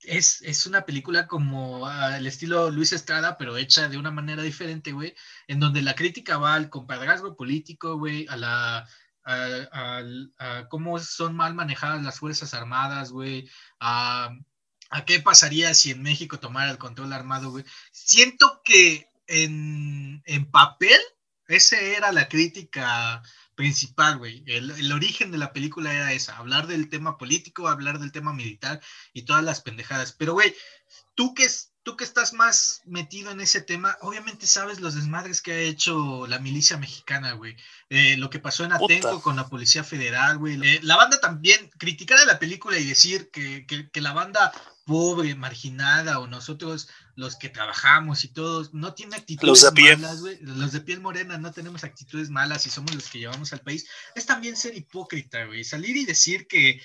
[0.01, 4.91] es, es una película como al estilo Luis Estrada, pero hecha de una manera diferente,
[4.91, 5.15] güey,
[5.47, 8.89] en donde la crítica va al compadrazgo político, güey, a la
[10.71, 13.49] cómo son mal manejadas las Fuerzas Armadas, güey,
[13.79, 14.31] a,
[14.91, 17.65] a, qué pasaría si en México tomara el control armado, güey.
[17.93, 20.99] Siento que en, en papel,
[21.47, 23.23] esa era la crítica
[23.55, 24.45] principal, güey.
[24.47, 28.33] El, el, origen de la película era esa, hablar del tema político, hablar del tema
[28.33, 28.81] militar
[29.13, 30.13] y todas las pendejadas.
[30.13, 30.55] Pero, güey,
[31.17, 31.49] tú que,
[31.83, 36.29] tú que estás más metido en ese tema, obviamente sabes los desmadres que ha hecho
[36.29, 37.57] la milicia mexicana, güey.
[37.91, 39.23] Eh, lo que pasó en Atenco Puta.
[39.23, 40.61] con la Policía Federal, güey.
[40.63, 44.53] Eh, la banda también, criticar a la película y decir que, que, que, la banda
[44.89, 49.99] pobre, marginada, o nosotros los que trabajamos y todos, no tiene actitudes los de piel.
[49.99, 50.39] malas, güey.
[50.41, 53.87] Los de piel morena no tenemos actitudes malas y somos los que llevamos al país.
[54.15, 55.63] Es también ser hipócrita, güey.
[55.63, 56.81] Salir y decir que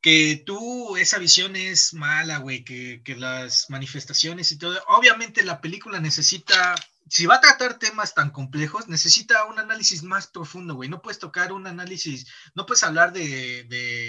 [0.00, 4.80] que tú, esa visión es mala, güey, que, que, las manifestaciones y todo.
[4.86, 6.74] Obviamente la película necesita,
[7.10, 10.88] si va a tratar temas tan complejos, necesita un análisis más profundo, güey.
[10.88, 13.64] No puedes tocar un análisis, no puedes hablar de,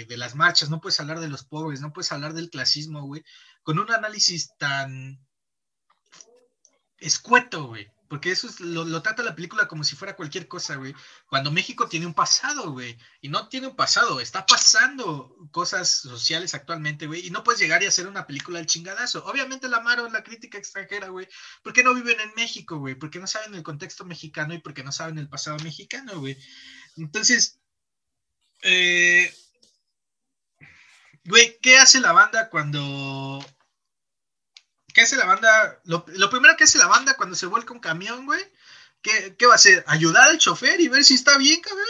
[0.08, 3.24] de, las marchas, no puedes hablar de los pobres, no puedes hablar del clasismo, güey,
[3.64, 5.18] con un análisis tan
[6.98, 7.92] escueto, güey.
[8.12, 10.94] Porque eso es, lo, trata la película como si fuera cualquier cosa, güey.
[11.30, 12.98] Cuando México tiene un pasado, güey.
[13.22, 17.26] Y no tiene un pasado, está pasando cosas sociales actualmente, güey.
[17.26, 19.24] Y no puedes llegar y hacer una película al chingadazo.
[19.24, 21.26] Obviamente la amaron la crítica extranjera, güey.
[21.62, 22.96] Porque no viven en México, güey.
[22.96, 26.36] Porque no saben el contexto mexicano y porque no saben el pasado mexicano, güey.
[26.98, 27.62] Entonces,
[28.60, 29.34] eh,
[31.24, 33.42] güey, ¿qué hace la banda cuando
[34.92, 35.80] ¿Qué hace la banda?
[35.84, 38.42] Lo, lo, primero que hace la banda cuando se vuelca un camión, güey.
[39.02, 39.84] ¿qué, ¿Qué, va a hacer?
[39.86, 41.86] ¿Ayudar al chofer y ver si está bien, cabrón?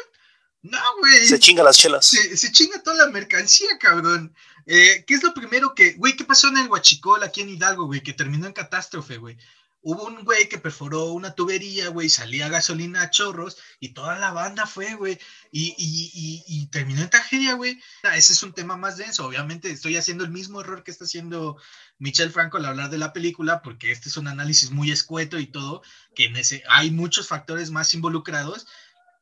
[0.62, 1.26] No, güey.
[1.26, 2.06] Se chinga las chelas.
[2.06, 4.34] Se, se chinga toda la mercancía, cabrón.
[4.66, 7.86] Eh, ¿Qué es lo primero que, güey, qué pasó en el Huachicol aquí en Hidalgo,
[7.86, 8.02] güey?
[8.02, 9.36] Que terminó en catástrofe, güey.
[9.82, 14.30] Hubo un güey que perforó una tubería, güey, salía gasolina a chorros y toda la
[14.30, 15.18] banda fue, güey,
[15.50, 17.80] y, y, y, y, terminó en tragedia, güey.
[18.14, 19.26] Ese es un tema más denso.
[19.26, 21.56] Obviamente estoy haciendo el mismo error que está haciendo
[21.98, 25.46] Michelle Franco al hablar de la película, porque este es un análisis muy escueto y
[25.46, 25.82] todo,
[26.14, 28.66] que en ese hay muchos factores más involucrados,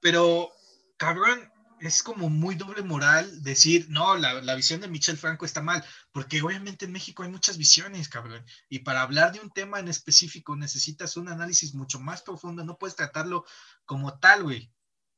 [0.01, 0.51] pero,
[0.99, 1.50] cabrón,
[1.81, 5.85] es como muy doble moral decir, no, la, la, visión de Michel Franco está mal,
[6.13, 9.89] porque obviamente en México hay muchas visiones, cabrón, y para hablar de un tema en
[9.89, 13.45] específico necesitas un análisis mucho más profundo, no puedes tratarlo
[13.85, 14.71] como tal, güey.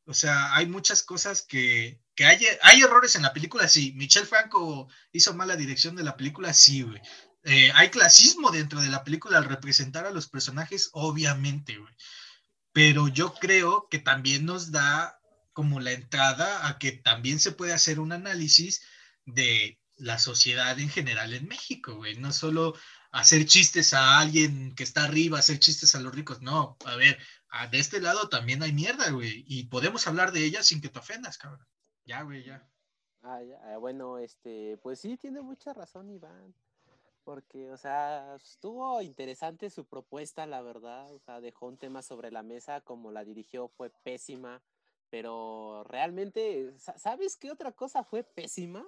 [0.05, 3.93] O sea, hay muchas cosas que, que hay, hay errores en la película, sí.
[3.97, 7.01] Michel Franco hizo mala dirección de la película, sí, güey.
[7.45, 11.95] Eh, hay clasismo dentro de la película al representar a los personajes, obviamente, güey.
[12.73, 15.22] Pero yo creo que también nos da
[15.53, 18.83] como la entrada a que también se puede hacer un análisis
[19.25, 22.17] de la sociedad en general en México, güey.
[22.17, 22.75] No solo
[23.11, 26.41] hacer chistes a alguien que está arriba, hacer chistes a los ricos.
[26.43, 27.19] No, a ver,
[27.71, 29.45] de este lado también hay mierda, güey.
[29.47, 31.67] Y podemos hablar de ella sin que te ofendas, cabrón.
[32.05, 32.67] Ya, güey, ya.
[33.23, 33.79] Ah, ya.
[33.79, 36.55] Bueno, este, pues sí, tiene mucha razón, Iván.
[37.25, 41.15] Porque, o sea, estuvo interesante su propuesta, la verdad.
[41.15, 44.61] O sea, dejó un tema sobre la mesa, como la dirigió, fue pésima.
[45.13, 48.83] Pero realmente, ¿sabes qué otra cosa fue pésima?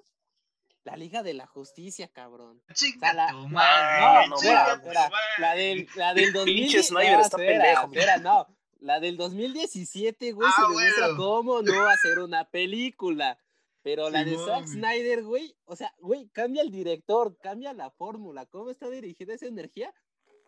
[0.82, 2.62] La Liga de la Justicia, cabrón.
[2.72, 7.20] Chica, o sea, la, tu la, no, no, la del, la del 2000, Pinche Snyder
[7.20, 8.46] está pendejo, espera, no,
[8.80, 11.22] la del 2017, güey, Ah, se demuestra bueno.
[11.22, 13.38] cómo no hacer una película.
[13.82, 14.66] Pero la de Zack.
[14.66, 19.44] Snyder, güey, o sea, güey, cambia el director, cambia la fórmula, cómo está dirigida esa
[19.44, 19.92] energía.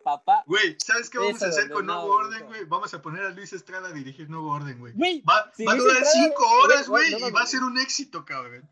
[0.07, 2.63] Papá, Güey, ¿sabes qué vamos Eso, a hacer con Nuevo Orden, güey?
[2.63, 4.93] Vamos a poner a Luis Estrada a dirigir Nuevo Orden, güey.
[4.93, 7.61] güey, Va, Si va a durar Estrada- cinco horas, güey, no y va a ser
[7.63, 8.69] un éxito, cabrón.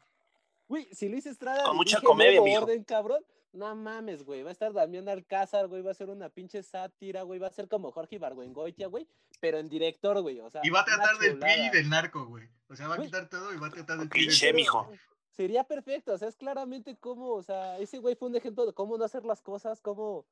[0.70, 2.62] güey, si Luis Estrada Con mucha comedia, Nuevo mijo.
[2.64, 3.22] Orden, cabrón,
[3.52, 4.44] No mames, güey.
[4.44, 5.82] Va a estar Damián Alcázar, güey.
[5.82, 7.40] Va a ser una pinche sátira, güey.
[7.40, 9.08] Va a ser como Jorge Ibargüengoitia, güey.
[9.40, 10.42] Pero en director, güey.
[10.42, 12.50] O sea, Y va a tratar del PRI y del narco, güey.
[12.68, 13.08] O sea, va a Güey.
[13.08, 14.28] quitar todo y va a tratar del PRI.
[14.28, 14.56] narco.
[14.56, 14.92] mijo.
[15.32, 18.72] Sería perfecto, o sea, es claramente cómo, o sea, ese güey fue un ejemplo de
[18.74, 20.26] cómo no hacer las cosas, cómo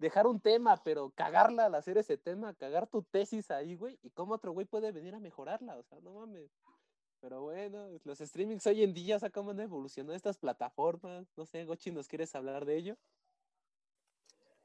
[0.00, 4.10] dejar un tema, pero cagarla al hacer ese tema, cagar tu tesis ahí, güey, y
[4.10, 6.50] cómo otro güey puede venir a mejorarla, o sea, no mames.
[7.20, 11.44] Pero bueno, los streamings hoy en día, o sea, cómo han evolucionado estas plataformas, no
[11.44, 12.96] sé, Gochi, ¿nos quieres hablar de ello?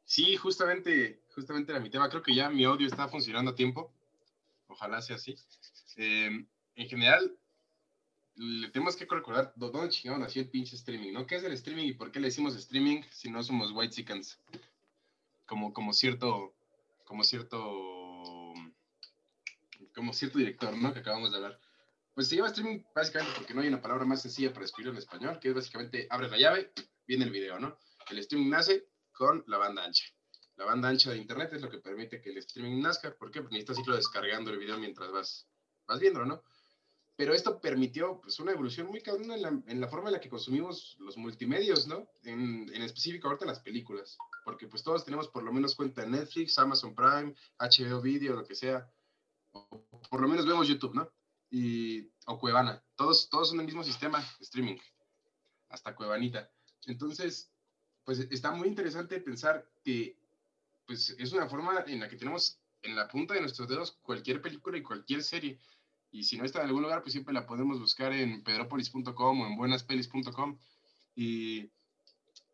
[0.06, 2.10] Sí, justamente, justamente era mi tema.
[2.10, 3.92] Creo que ya mi audio está funcionando a tiempo.
[4.68, 5.36] Ojalá sea así.
[5.98, 7.38] Eh, en general,
[8.36, 11.26] le tenemos que recordar dó- dónde chingado nació el pinche streaming, ¿no?
[11.26, 14.40] ¿Qué es el streaming y por qué le decimos streaming si no somos white chickens?
[15.46, 16.54] Como, como cierto,
[17.06, 18.54] como cierto,
[19.94, 20.94] como cierto director, ¿no?
[20.94, 21.60] Que acabamos de hablar.
[22.14, 25.00] Pues se llama streaming básicamente porque no hay una palabra más sencilla para escribirlo en
[25.00, 26.72] español, que es básicamente abre la llave,
[27.06, 27.78] viene el video, ¿no?
[28.10, 30.06] El streaming nace con la banda ancha.
[30.56, 33.14] La banda ancha de internet es lo que permite que el streaming nazca.
[33.14, 33.42] ¿Por qué?
[33.42, 35.48] Porque necesitas irlo descargando el video mientras vas,
[35.86, 36.44] vas viéndolo, ¿no?
[37.18, 40.20] Pero esto permitió pues, una evolución muy cabrona en la, en la forma en la
[40.20, 42.08] que consumimos los multimedios, ¿no?
[42.24, 44.18] En, en específico ahorita las películas.
[44.44, 48.44] Porque pues todos tenemos por lo menos cuenta en Netflix, Amazon Prime, HBO Video, lo
[48.46, 48.90] que sea.
[49.54, 51.10] O por lo menos vemos YouTube, ¿no?
[51.50, 52.84] Y, o Cuevana.
[52.96, 54.78] Todos, todos son el mismo sistema streaming.
[55.70, 56.52] Hasta Cuevanita.
[56.86, 57.50] Entonces,
[58.04, 60.18] pues está muy interesante pensar que
[60.86, 64.42] pues es una forma en la que tenemos en la punta de nuestros dedos cualquier
[64.42, 65.60] película y cualquier serie.
[66.16, 69.48] Y si no está en algún lugar, pues siempre la podemos buscar en pedropolis.com o
[69.48, 70.58] en buenaspelis.com.
[71.14, 71.70] Y,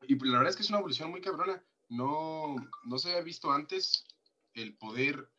[0.07, 1.63] y la verdad es que es una evolución muy cabrona.
[1.87, 2.55] No,
[2.85, 4.03] no se había visto antes
[4.55, 5.29] el poder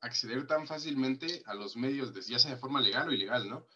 [0.00, 3.66] acceder tan fácilmente a los medios, ya sea de forma legal o ilegal, ¿no?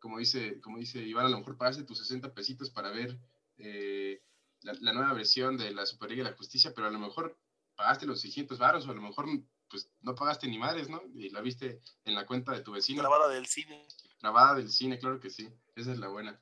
[0.00, 3.16] Como dice, como dice Iván, a lo mejor pagaste tus 60 pesitos para ver
[3.58, 4.24] eh,
[4.62, 7.38] la, la nueva versión de la Superliga de la Justicia, pero a lo mejor
[7.76, 9.28] pagaste los 600 varos o a lo mejor
[9.68, 11.02] pues no pagaste ni madres, ¿no?
[11.14, 13.02] Y la viste en la cuenta de tu vecino.
[13.02, 13.86] Grabada del cine.
[14.20, 15.48] Grabada del cine, claro que sí.
[15.74, 16.40] Esa es la buena.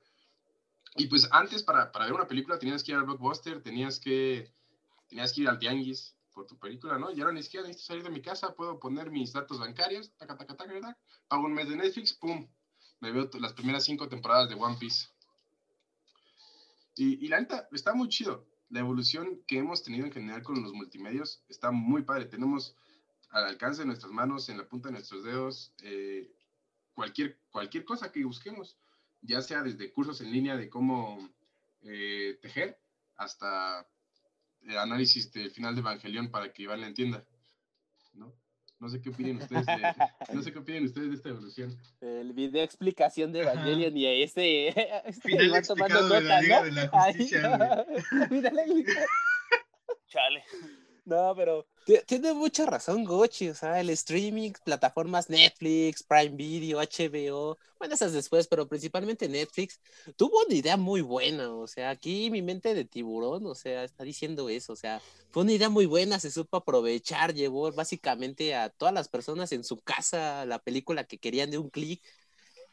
[0.97, 4.53] Y pues antes para, para ver una película tenías que ir al blockbuster, tenías que,
[5.09, 7.11] tenías que ir al tianguis por tu película, ¿no?
[7.11, 10.37] Y ahora ni siquiera necesito salir de mi casa, puedo poner mis datos bancarios, taca,
[10.37, 10.99] taca, taca, taca,
[11.29, 12.49] pago un mes de Netflix, pum,
[13.01, 15.09] me veo las primeras cinco temporadas de One Piece.
[16.97, 18.47] Y, y la neta, está muy chido.
[18.71, 22.27] La evolución que hemos tenido en general con los multimedios está muy padre.
[22.27, 22.77] Tenemos
[23.35, 26.31] al alcance de nuestras manos, en la punta de nuestros dedos, eh,
[26.95, 28.79] cualquier, cualquier cosa que busquemos,
[29.23, 31.19] ya sea desde cursos en línea de cómo
[31.83, 32.79] eh, tejer
[33.17, 33.87] hasta
[34.63, 37.25] el análisis del final de Evangelion para que Iván la entienda.
[38.13, 38.33] ¿no?
[38.79, 39.73] No sé qué opinan ustedes de,
[40.33, 41.77] no sé qué opinan ustedes de esta evolución.
[42.01, 44.69] El video explicación de Evangelion y este,
[45.09, 46.65] este Final Iván tomando explicado de la nota, Liga ¿no?
[46.67, 47.87] de la Ahí, Justicia,
[48.29, 49.07] Final explicado.
[50.07, 50.45] Chale.
[51.05, 56.81] No, pero ti- tiene mucha razón Gochi, o sea, el streaming, plataformas Netflix, Prime Video,
[56.81, 59.81] HBO, bueno, esas después, pero principalmente Netflix,
[60.17, 64.03] tuvo una idea muy buena, o sea, aquí mi mente de tiburón, o sea, está
[64.05, 68.71] diciendo eso, o sea, fue una idea muy buena, se supo aprovechar, llevó básicamente a
[68.71, 72.03] todas las personas en su casa la película que querían de un clic,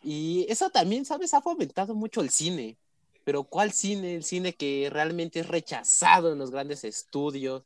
[0.03, 1.33] y eso también, ¿sabes?
[1.33, 2.77] Ha fomentado mucho el cine.
[3.23, 4.15] Pero ¿cuál cine?
[4.15, 7.63] El cine que realmente es rechazado en los grandes estudios.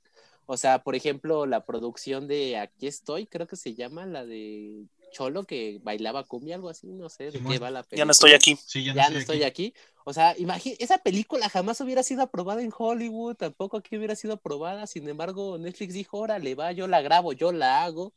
[0.48, 4.86] O sea, por ejemplo, la producción de Aquí estoy, creo que se llama la de
[5.12, 7.54] Cholo que bailaba cumbia, algo así, no sé de Simón.
[7.54, 7.98] qué va la película.
[7.98, 8.56] Ya no estoy aquí.
[8.66, 9.68] Sí, ya no, Ya estoy no estoy aquí.
[9.68, 9.80] aquí.
[10.04, 14.34] O sea, imagínate, esa película jamás hubiera sido aprobada en Hollywood, tampoco aquí hubiera sido
[14.34, 14.86] aprobada.
[14.88, 18.14] Sin embargo, Netflix dijo, órale, va, yo la grabo, yo la hago.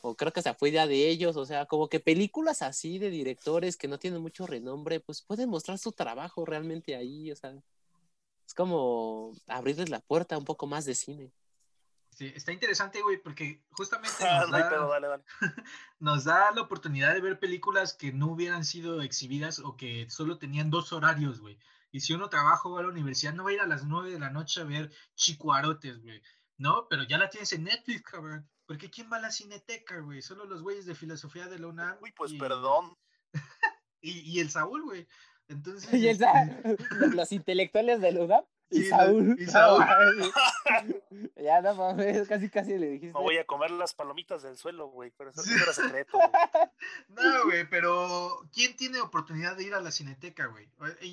[0.00, 1.36] O creo que se fue idea de ellos.
[1.36, 5.48] O sea, como que películas así de directores que no tienen mucho renombre, pues pueden
[5.50, 7.32] mostrar su trabajo realmente ahí.
[7.32, 7.54] O sea,
[8.46, 11.32] es como abrirles la puerta a un poco más de cine.
[12.10, 15.24] Sí, está interesante, güey, porque justamente Ah, nos da, pedo, dale, dale.
[15.98, 20.38] nos da la oportunidad de ver películas que no hubieran sido exhibidas o que solo
[20.38, 21.58] tenían dos horarios, güey.
[21.90, 23.84] Y si uno trabaja o va a la universidad, no va a ir a las
[23.84, 26.20] 9 de la noche a ver chicuarotes, güey.
[26.56, 28.48] No, pero ya la tienes en Netflix, cabrón.
[28.66, 30.22] Porque ¿quién va a la cineteca, güey?
[30.22, 31.98] Solo los güeyes de filosofía de la UNAM.
[32.00, 32.96] Uy, pues y- perdón.
[34.00, 35.08] Y, y el Saúl, güey.
[35.48, 35.92] Entonces.
[35.94, 36.58] Y esa-
[37.12, 39.36] los intelectuales de UDAP y Saúl.
[39.38, 39.84] y Saúl.
[41.36, 43.16] ya no mames, casi casi le dijiste.
[43.18, 45.12] Me voy a comer las palomitas del suelo, güey.
[45.16, 45.52] Pero eso, Sí.
[45.54, 46.16] eso era secreto.
[46.16, 46.28] güey.
[47.08, 50.68] No, güey, pero ¿quién tiene oportunidad de ir a la cineteca, güey?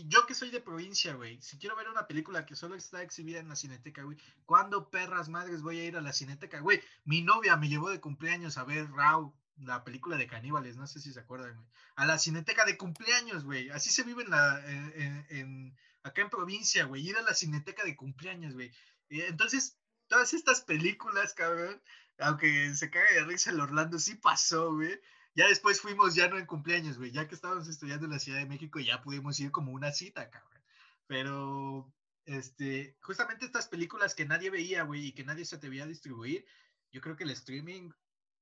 [0.07, 3.39] Yo que soy de provincia, güey, si quiero ver una película que solo está exhibida
[3.39, 6.81] en la cineteca, güey, ¿cuándo perras madres voy a ir a la cineteca, güey?
[7.05, 10.99] Mi novia me llevó de cumpleaños a ver Raw, la película de caníbales, no sé
[10.99, 11.67] si se acuerdan, güey.
[11.95, 13.69] A la cineteca de cumpleaños, güey.
[13.69, 17.83] Así se vive en la, en, en- acá en provincia, güey, ir a la cineteca
[17.83, 18.71] de cumpleaños, güey.
[19.09, 19.77] Entonces,
[20.07, 21.81] todas estas películas, cabrón,
[22.17, 24.99] aunque se caga de risa el Orlando, sí pasó, güey.
[25.35, 28.39] Ya después fuimos ya no en cumpleaños, güey, ya que estábamos estudiando en la Ciudad
[28.39, 30.61] de México, ya pudimos ir como una cita, cabrón.
[31.07, 31.93] Pero,
[32.25, 36.45] este, justamente estas películas que nadie veía, güey, y que nadie se atrevía a distribuir,
[36.91, 37.91] yo creo que el streaming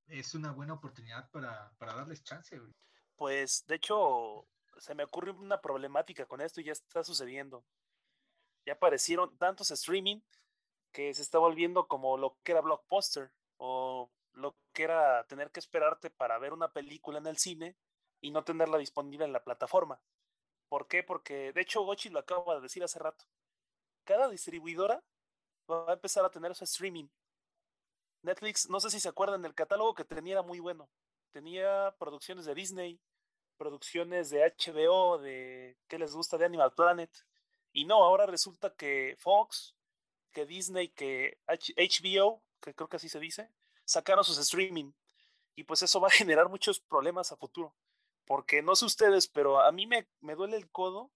[0.10, 2.72] es una buena oportunidad para, para darles chance, güey.
[3.16, 4.47] Pues, de hecho,
[4.78, 7.66] se me ocurrió una problemática con esto y ya está sucediendo.
[8.66, 10.22] Ya aparecieron tantos streaming
[10.91, 15.60] que se está volviendo como lo que era Blockbuster o lo que era tener que
[15.60, 17.76] esperarte para ver una película en el cine
[18.22, 20.01] y no tenerla disponible en la plataforma.
[20.68, 21.03] ¿Por qué?
[21.03, 23.26] Porque, de hecho, Gochi lo acaba de decir hace rato.
[24.03, 25.03] Cada distribuidora
[25.70, 27.07] va a empezar a tener su streaming.
[28.22, 30.89] Netflix, no sé si se acuerdan, el catálogo que tenía era muy bueno.
[31.32, 32.99] Tenía producciones de Disney,
[33.57, 37.11] producciones de HBO, de qué les gusta de Animal Planet.
[37.72, 39.76] Y no, ahora resulta que Fox,
[40.32, 43.51] que Disney, que HBO, que creo que así se dice,
[43.86, 44.91] sacaron sus streaming.
[45.55, 47.76] Y pues eso va a generar muchos problemas a futuro.
[48.26, 51.11] Porque no sé ustedes, pero a mí me, me duele el codo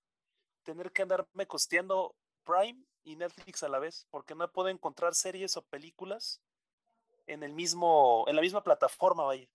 [0.64, 5.58] tener que andarme costeando Prime y Netflix a la vez, porque no puedo encontrar series
[5.58, 6.42] o películas
[7.28, 9.48] en el mismo, en la misma plataforma, vaya.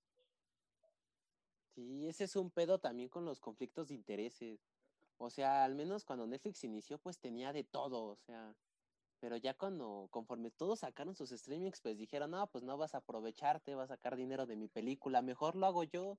[1.75, 4.61] Sí, ese es un pedo también con los conflictos de intereses.
[5.17, 8.55] O sea, al menos cuando Netflix inició, pues tenía de todo, o sea,
[9.21, 12.99] pero ya cuando, conforme todos sacaron sus streamings, pues dijeron, no, pues no vas a
[12.99, 16.19] aprovecharte, vas a sacar dinero de mi película, mejor lo hago yo.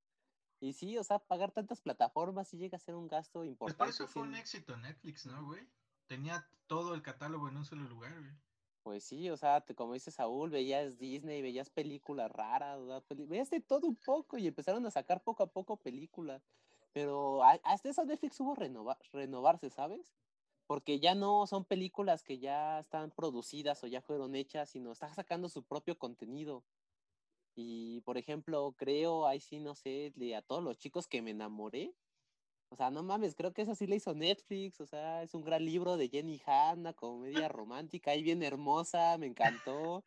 [0.60, 3.78] Y sí, o sea, pagar tantas plataformas sí llega a ser un gasto importante.
[3.78, 5.66] Pues por eso fue un éxito Netflix, ¿no, güey?
[6.08, 8.34] Tenía todo el catálogo en un solo lugar, güey.
[8.84, 13.88] Pues sí, o sea, como dice Saúl, veías Disney, veías películas raras, veías de todo
[13.88, 16.42] un poco y empezaron a sacar poco a poco películas.
[16.94, 20.12] Pero hasta eso Netflix hubo renovar, renovarse, ¿sabes?
[20.66, 25.14] Porque ya no son películas que ya están producidas o ya fueron hechas, sino está
[25.14, 26.64] sacando su propio contenido.
[27.56, 31.94] Y por ejemplo, creo, ahí sí, no sé, a todos los chicos que me enamoré,
[32.70, 34.80] o sea, no mames, creo que eso sí le hizo Netflix.
[34.80, 39.18] O sea, es un gran libro de Jenny Han, una comedia romántica ahí bien hermosa,
[39.18, 40.04] me encantó.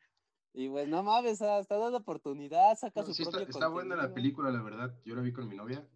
[0.54, 3.96] Y pues no mames, o sea, está dando oportunidad, saca su propio está, está buena
[3.96, 4.94] la película, la verdad.
[5.04, 5.86] Yo la vi con mi novia.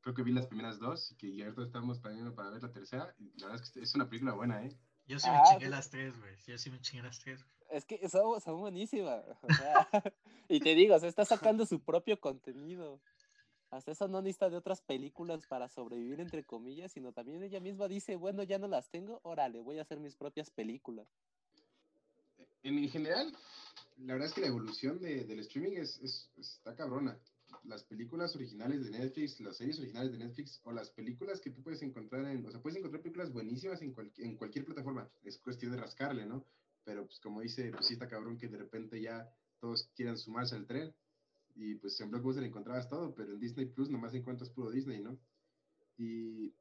[0.00, 3.14] Creo que vi las primeras dos y que ya estamos planeando para ver la tercera.
[3.18, 4.76] Y la verdad es que es una película buena, ¿eh?
[5.06, 6.34] Yo sí me ah, chingué las tres, güey.
[6.46, 7.44] Yo sí me chingué las tres.
[7.70, 9.24] Es que son, son buenísimas.
[9.42, 9.88] O sea,
[10.48, 13.00] y te digo, se está sacando su propio contenido.
[13.72, 17.88] Hasta eso no necesita de otras películas para sobrevivir, entre comillas, sino también ella misma
[17.88, 21.08] dice, bueno, ya no las tengo, órale, voy a hacer mis propias películas.
[22.62, 23.34] En general,
[23.96, 27.18] la verdad es que la evolución de, del streaming es, es, está cabrona.
[27.64, 31.62] Las películas originales de Netflix, las series originales de Netflix o las películas que tú
[31.62, 35.10] puedes encontrar en, o sea, puedes encontrar películas buenísimas en, en cualquier plataforma.
[35.24, 36.44] Es cuestión de rascarle, ¿no?
[36.84, 40.56] Pero pues como dice, pues sí está cabrón que de repente ya todos quieran sumarse
[40.56, 40.94] al tren
[41.54, 45.18] y pues en Blockbuster encontrabas todo, pero en Disney Plus nomás encuentras puro Disney, ¿no?
[45.96, 46.54] Y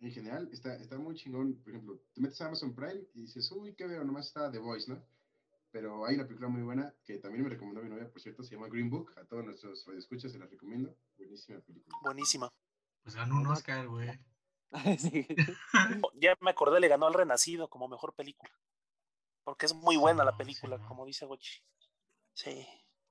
[0.00, 1.56] en general está, está muy chingón.
[1.62, 4.04] Por ejemplo, te metes a Amazon Prime y dices, uy, ¿qué veo?
[4.04, 5.02] Nomás está The Voice, ¿no?
[5.70, 8.54] Pero hay una película muy buena que también me recomendó mi novia, por cierto, se
[8.54, 9.12] llama Green Book.
[9.16, 10.94] A todos nuestros radioescuchas se la recomiendo.
[11.16, 11.98] Buenísima película.
[12.02, 12.52] Buenísima.
[13.02, 14.10] Pues ganó un Oscar, güey.
[14.98, 15.26] sí.
[16.14, 18.52] ya me acordé, le ganó al Renacido como mejor película.
[19.44, 21.62] Porque es muy buena la película, como dice Gochi.
[22.34, 22.66] Sí.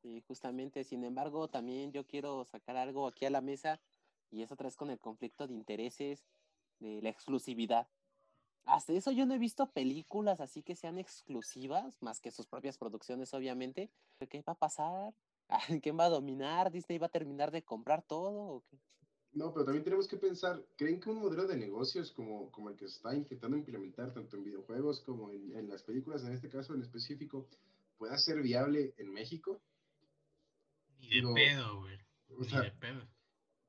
[0.06, 3.82] Sí, justamente, sin embargo, también yo quiero sacar algo aquí a la mesa
[4.30, 6.24] y es otra vez con el conflicto de intereses,
[6.78, 7.88] de la exclusividad.
[8.66, 12.78] Hasta eso yo no he visto películas así que sean exclusivas, más que sus propias
[12.78, 13.90] producciones, obviamente.
[14.30, 15.16] ¿Qué va a pasar?
[15.82, 16.72] ¿Quién va a dominar?
[16.72, 18.64] ¿Disney va a terminar de comprar todo?
[19.34, 22.76] No, pero también tenemos que pensar, ¿creen que un modelo de negocios como, como el
[22.76, 26.76] que se está intentando implementar tanto en videojuegos como en las películas, en este caso
[26.76, 27.48] en específico,
[27.98, 29.64] pueda ser viable en México?
[31.10, 31.98] De pedo, güey.
[32.28, 33.08] De pedo.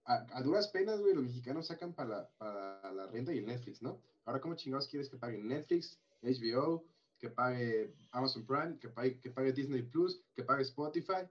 [0.04, 3.82] A, duras penas, güey, los mexicanos sacan para la, para la renta y el Netflix,
[3.82, 4.00] ¿no?
[4.24, 6.84] Ahora, ¿cómo chingados quieres que paguen Netflix, HBO,
[7.18, 11.26] que pague Amazon Prime, que pague, que pague Disney Plus, que pague Spotify?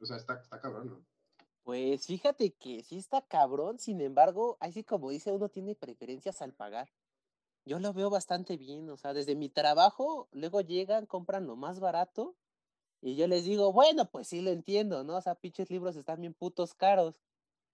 [0.00, 1.06] O sea, está, está cabrón, ¿no?
[1.62, 6.52] Pues fíjate que sí está cabrón, sin embargo, así como dice, uno tiene preferencias al
[6.52, 6.88] pagar.
[7.64, 11.80] Yo lo veo bastante bien, o sea, desde mi trabajo, luego llegan, compran lo más
[11.80, 12.36] barato
[13.06, 15.16] y yo les digo, bueno, pues sí lo entiendo, ¿no?
[15.16, 17.14] O sea, pinches libros están bien putos caros.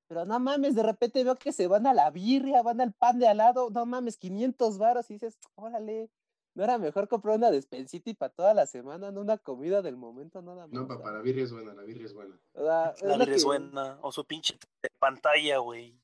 [0.07, 3.19] Pero no mames, de repente veo que se van a la birria, van al pan
[3.19, 6.11] de al lado, no mames, 500 varos y dices, órale,
[6.53, 9.97] ¿no era mejor comprar una despensita y para toda la semana, no una comida del
[9.97, 10.75] momento, nada más?
[10.75, 12.39] No, papá, la birria es buena, la birria es buena.
[12.53, 14.59] la birria es buena, o su pinche
[14.99, 15.87] pantalla, güey.
[15.87, 15.99] y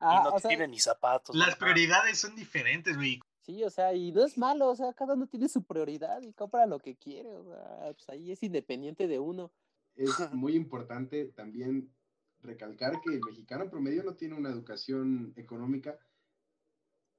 [0.00, 1.36] ah, no tiene ni zapatos.
[1.36, 3.20] Las prioridades son diferentes, güey.
[3.42, 6.32] Sí, o sea, y no es malo, o sea, cada uno tiene su prioridad y
[6.32, 9.50] compra lo que quiere, o sea, pues ahí es independiente de uno.
[9.96, 11.92] Es muy importante también
[12.40, 15.98] recalcar que el mexicano promedio no tiene una educación económica,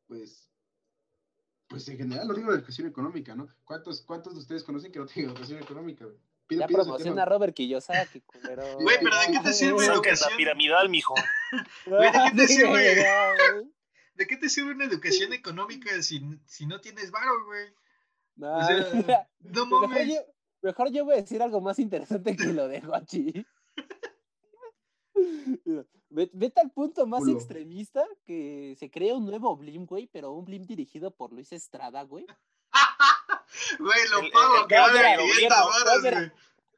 [0.08, 0.50] pues,
[1.68, 3.48] pues en general no tiene una educación económica, ¿no?
[3.66, 6.06] ¿Cuántos, cuántos de ustedes conocen que no tienen educación económica?
[6.48, 8.64] Pido- Ya promociona a Robert Kiyosaki, culero.
[8.80, 10.32] Güey, pero ¿de qué te sirve Saca educación?
[10.32, 11.16] la piramidal, mijo.
[11.86, 13.04] Güey, ¿de qué te sirve?
[14.16, 17.74] ¿De qué te sirve una educación económica si, si no tienes varo, güey?
[18.36, 20.08] No, O sea, mira, No mejor, mames.
[20.08, 20.16] yo,
[20.62, 22.82] mejor yo voy a decir algo más interesante que lo de
[26.10, 30.46] ve- Vete al punto más extremista que se crea un nuevo Blim, güey, pero un
[30.46, 32.26] Blim dirigido por Luis Estrada, güey.
[33.80, 36.20] Güey, lo El- el- pago, el- que vale espera, 500 espera, varos, espera.
[36.20, 36.32] güey.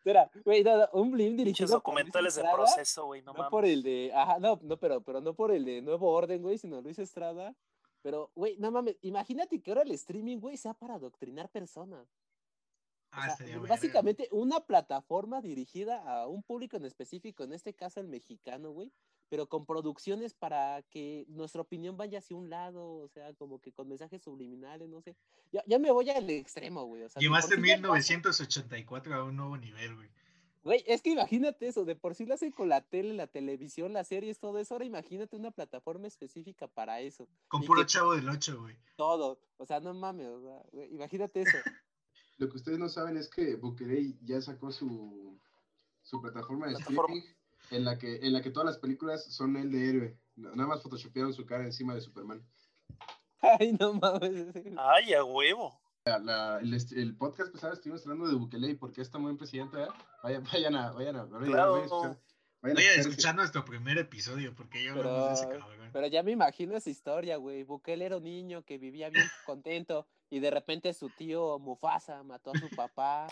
[0.05, 3.33] Espera, güey, no, no, un Blim Pinches dirigido Luis documentales de Estrada, proceso, güey, no,
[3.33, 3.49] No mames.
[3.49, 6.59] por el de, ajá, no, no, pero, pero no por el de Nuevo Orden, güey,
[6.59, 7.55] sino Luis Estrada.
[8.03, 12.07] Pero, güey, no mames, imagínate que ahora el streaming, güey, sea para adoctrinar personas.
[12.07, 17.99] O Ah, sea, básicamente una plataforma dirigida a un público en específico, en este caso
[17.99, 18.91] el mexicano, güey,
[19.29, 23.71] pero con producciones para que nuestra opinión vaya hacia un lado, o sea, como que
[23.71, 25.15] con mensajes subliminales, no sé.
[25.51, 27.03] Ya, ya me voy al extremo, güey.
[27.03, 30.09] O sea, Llevaste sí ya pasa- 1984 a un nuevo nivel, güey.
[30.63, 33.93] Güey, es que imagínate eso, de por sí lo hacen con la tele, la televisión,
[33.93, 34.73] las series, todo eso.
[34.73, 37.27] Ahora imagínate una plataforma específica para eso.
[37.47, 38.75] Con Y puro que- chavo del 8, güey.
[38.95, 39.39] Todo.
[39.57, 41.51] O sea, no mames, o sea, güey, imagínate eso.
[42.37, 45.39] Lo que ustedes no saben es que Bukerey ya sacó su,
[46.01, 47.15] su plataforma de Plataforma.
[47.15, 47.34] streaming
[47.71, 50.17] en la, que, en la que todas las películas son él de héroe.
[50.35, 52.45] Nada más photoshopearon su cara encima de Superman.
[53.41, 54.47] Ay, no mames.
[54.77, 55.79] Ay, a huevo.
[56.05, 59.25] La- la- el, el podcast pasado estuvimos hablando de Bukele y por qué está muy
[59.27, 59.77] buen presidente.
[59.77, 59.93] ¿verdad?
[60.23, 61.71] Vayan, vayan a, vayan a, vayan a- Claro.
[61.73, 62.19] vayan a escuchar.
[62.61, 65.84] Vayan a Vayan a escuchar nuestro primer episodio, porque ya hablamos de ese Pero, cabrón.
[65.95, 67.63] Pero ya me imagino esa historia, güey.
[67.63, 72.51] Bukele era un niño que vivía bien contento y de repente su tío Mufasa mató
[72.53, 73.27] a su papá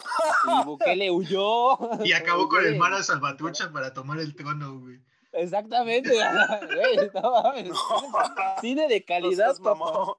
[0.46, 1.78] y Bukele huyó.
[2.06, 5.02] Y acabó con el Güey, Mara Salvatrucha para tomar el trono, güey.
[5.34, 6.10] Exactamente,
[6.74, 7.78] güey, no mames.
[8.62, 10.16] Cine de calidad, papá.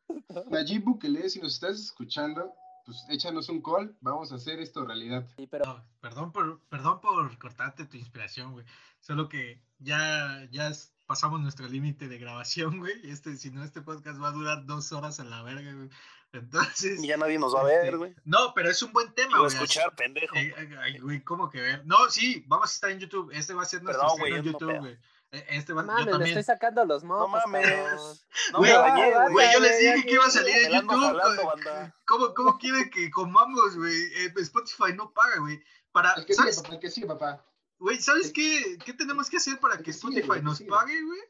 [0.51, 2.53] Nayib Bukele, si nos estás escuchando,
[2.85, 3.97] pues échanos un call.
[4.03, 5.27] Vamos a hacer esto realidad.
[5.39, 8.67] Sí, pero No, perdón por, perdón por cortarte tu inspiración, güey.
[9.01, 12.95] Solo que ya, ya es- pasamos nuestro límite de grabación, güey.
[13.11, 15.91] Este, si no, este podcast va a durar dos horas a la verga, güey.
[16.33, 17.01] Entonces.
[17.03, 18.15] Ya nadie nos va a este, ver, güey.
[18.25, 19.53] No, pero es un buen tema, güey.
[19.53, 20.35] escuchar, pendejo.
[20.37, 21.87] Eh, eh, Ay, güey, ¿cómo que ver?
[21.87, 23.31] No, sí, vamos a estar en YouTube.
[23.33, 24.99] Este va a ser nuestro Perdón, güey, en no YouTube, güey.
[25.31, 26.39] Eh, Este va, no yo mames, le también.
[26.39, 27.29] estoy sacando los mocos.
[27.29, 28.27] No mames.
[28.53, 31.93] No Güey, me ah, Güey, yo les dije que iba a salir en YouTube.
[32.05, 33.97] ¿Cómo, cómo quieren que comamos, güey?
[34.17, 35.63] Eh, Spotify no paga, güey.
[35.93, 36.57] Para, El que sigue, ¿sabes?
[36.63, 37.45] papá, el que sigue, papá.
[37.79, 41.21] Güey, ¿sabes qué, qué tenemos que hacer para que Spotify nos pague, güey?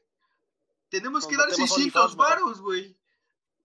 [0.88, 2.28] Tenemos que dar metemos 600 OnlyFans, mejor.
[2.42, 2.96] varos, güey.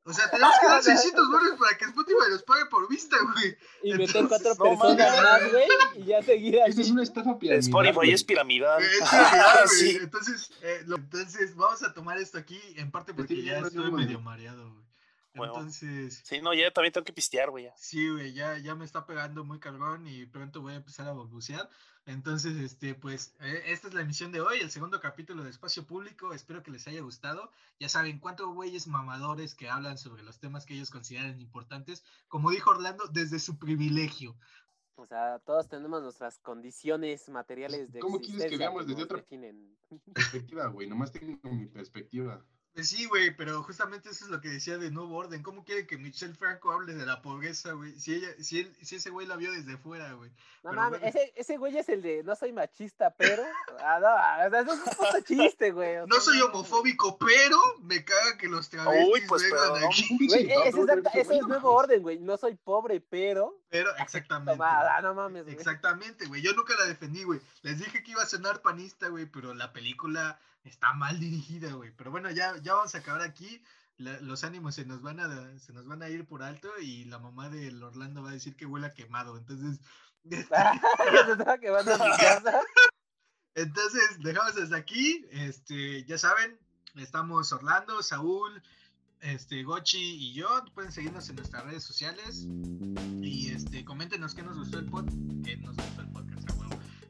[0.05, 3.57] O sea, tenemos que dar 600 varos para que Spotify nos pague por vista, güey.
[3.83, 5.67] Y meter cuatro no personas más, güey,
[5.97, 6.81] y ya seguir así.
[6.81, 7.59] es una estafa piramidal.
[7.59, 8.81] Spotify es piramidal.
[8.81, 9.77] Eh, es realidad, güey.
[9.77, 9.97] Sí.
[10.01, 13.91] Entonces, eh, lo- entonces, vamos a tomar esto aquí, en parte porque Estoy ya estoy
[13.91, 14.88] medio mareado, güey.
[15.35, 15.55] Huevo.
[15.55, 17.65] Entonces, Sí, no, ya también tengo que pistear, güey.
[17.65, 17.73] ya.
[17.77, 21.13] Sí, güey, ya, ya me está pegando muy cabrón y pronto voy a empezar a
[21.13, 21.69] balbucear.
[22.05, 25.85] Entonces, este, pues, eh, esta es la emisión de hoy, el segundo capítulo de Espacio
[25.85, 26.33] Público.
[26.33, 27.51] Espero que les haya gustado.
[27.79, 32.49] Ya saben, cuántos güeyes mamadores que hablan sobre los temas que ellos consideran importantes, como
[32.49, 34.35] dijo Orlando, desde su privilegio.
[34.95, 39.17] O sea, todos tenemos nuestras condiciones materiales de ¿Cómo quieres que existencia veamos desde otra-
[39.17, 39.77] definen.
[40.13, 40.87] Perspectiva, güey.
[40.89, 42.43] Nomás tengo mi perspectiva.
[42.79, 45.43] Pues sí, güey, pero justamente eso es lo que decía de Nuevo Orden.
[45.43, 47.99] ¿Cómo quiere que Michelle Franco hable de la pobreza, güey?
[47.99, 50.29] Si ella, si él, si ese güey la vio desde fuera, güey.
[50.63, 51.07] No Pero mames, bueno.
[51.19, 53.43] ese, ese güey es el de no soy machista, pero.
[53.81, 55.97] Ah, no, o sea, eso es un puto chiste, güey.
[55.97, 59.59] o No sea, soy no, homofóbico, pero me caga que los travestis Uy, pues, vengan
[59.73, 59.83] perdón.
[59.83, 60.17] aquí.
[60.27, 62.19] Güey, es, Güey, exacta- eso es nuevo orden, güey.
[62.19, 63.59] No soy pobre, pero.
[63.69, 64.53] Pero exactamente.
[64.53, 65.53] Tomada, ah, no mames, güey.
[65.55, 66.41] Exactamente, güey.
[66.41, 67.41] Yo nunca la defendí, güey.
[67.61, 71.91] Les dije que iba a sonar panista, güey, pero la película está mal dirigida, güey.
[71.95, 73.61] Pero bueno, ya, ya vamos a acabar aquí.
[73.97, 77.03] La- los ánimos se nos van a se nos van a ir por alto y
[77.05, 79.37] la mamá del Orlando va a decir que huele a quemado.
[79.37, 79.79] Entonces,
[80.29, 82.61] Se estaba quemando en mi casa.
[83.55, 85.25] entonces dejamos hasta aquí.
[85.31, 86.57] Este, ya saben,
[86.95, 88.61] estamos Orlando, Saúl,
[89.21, 89.99] este, Gochi
[90.29, 90.47] y yo.
[90.73, 92.45] Pueden seguirnos en nuestras redes sociales.
[93.21, 95.17] Y este, coméntenos qué nos gustó el podcast.
[95.43, 96.28] Que nos gustó el huevo.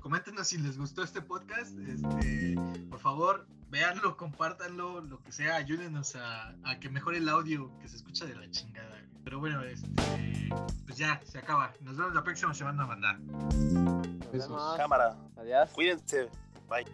[0.10, 1.72] Coméntenos si les gustó este podcast.
[1.88, 2.56] Este,
[2.90, 7.88] por favor, véanlo, compártanlo, lo que sea, ayúdenos a, a que mejore el audio, que
[7.88, 9.00] se escucha de la chingada.
[9.24, 10.50] Pero bueno, este,
[10.88, 11.74] pues ya, se acaba.
[11.82, 12.88] Nos vemos la próxima semana,
[14.32, 14.50] Besos.
[14.50, 14.78] vemos.
[14.78, 15.16] Cámara.
[15.38, 15.70] Adiós.
[15.74, 16.28] Cuídense.
[16.68, 16.86] Bye.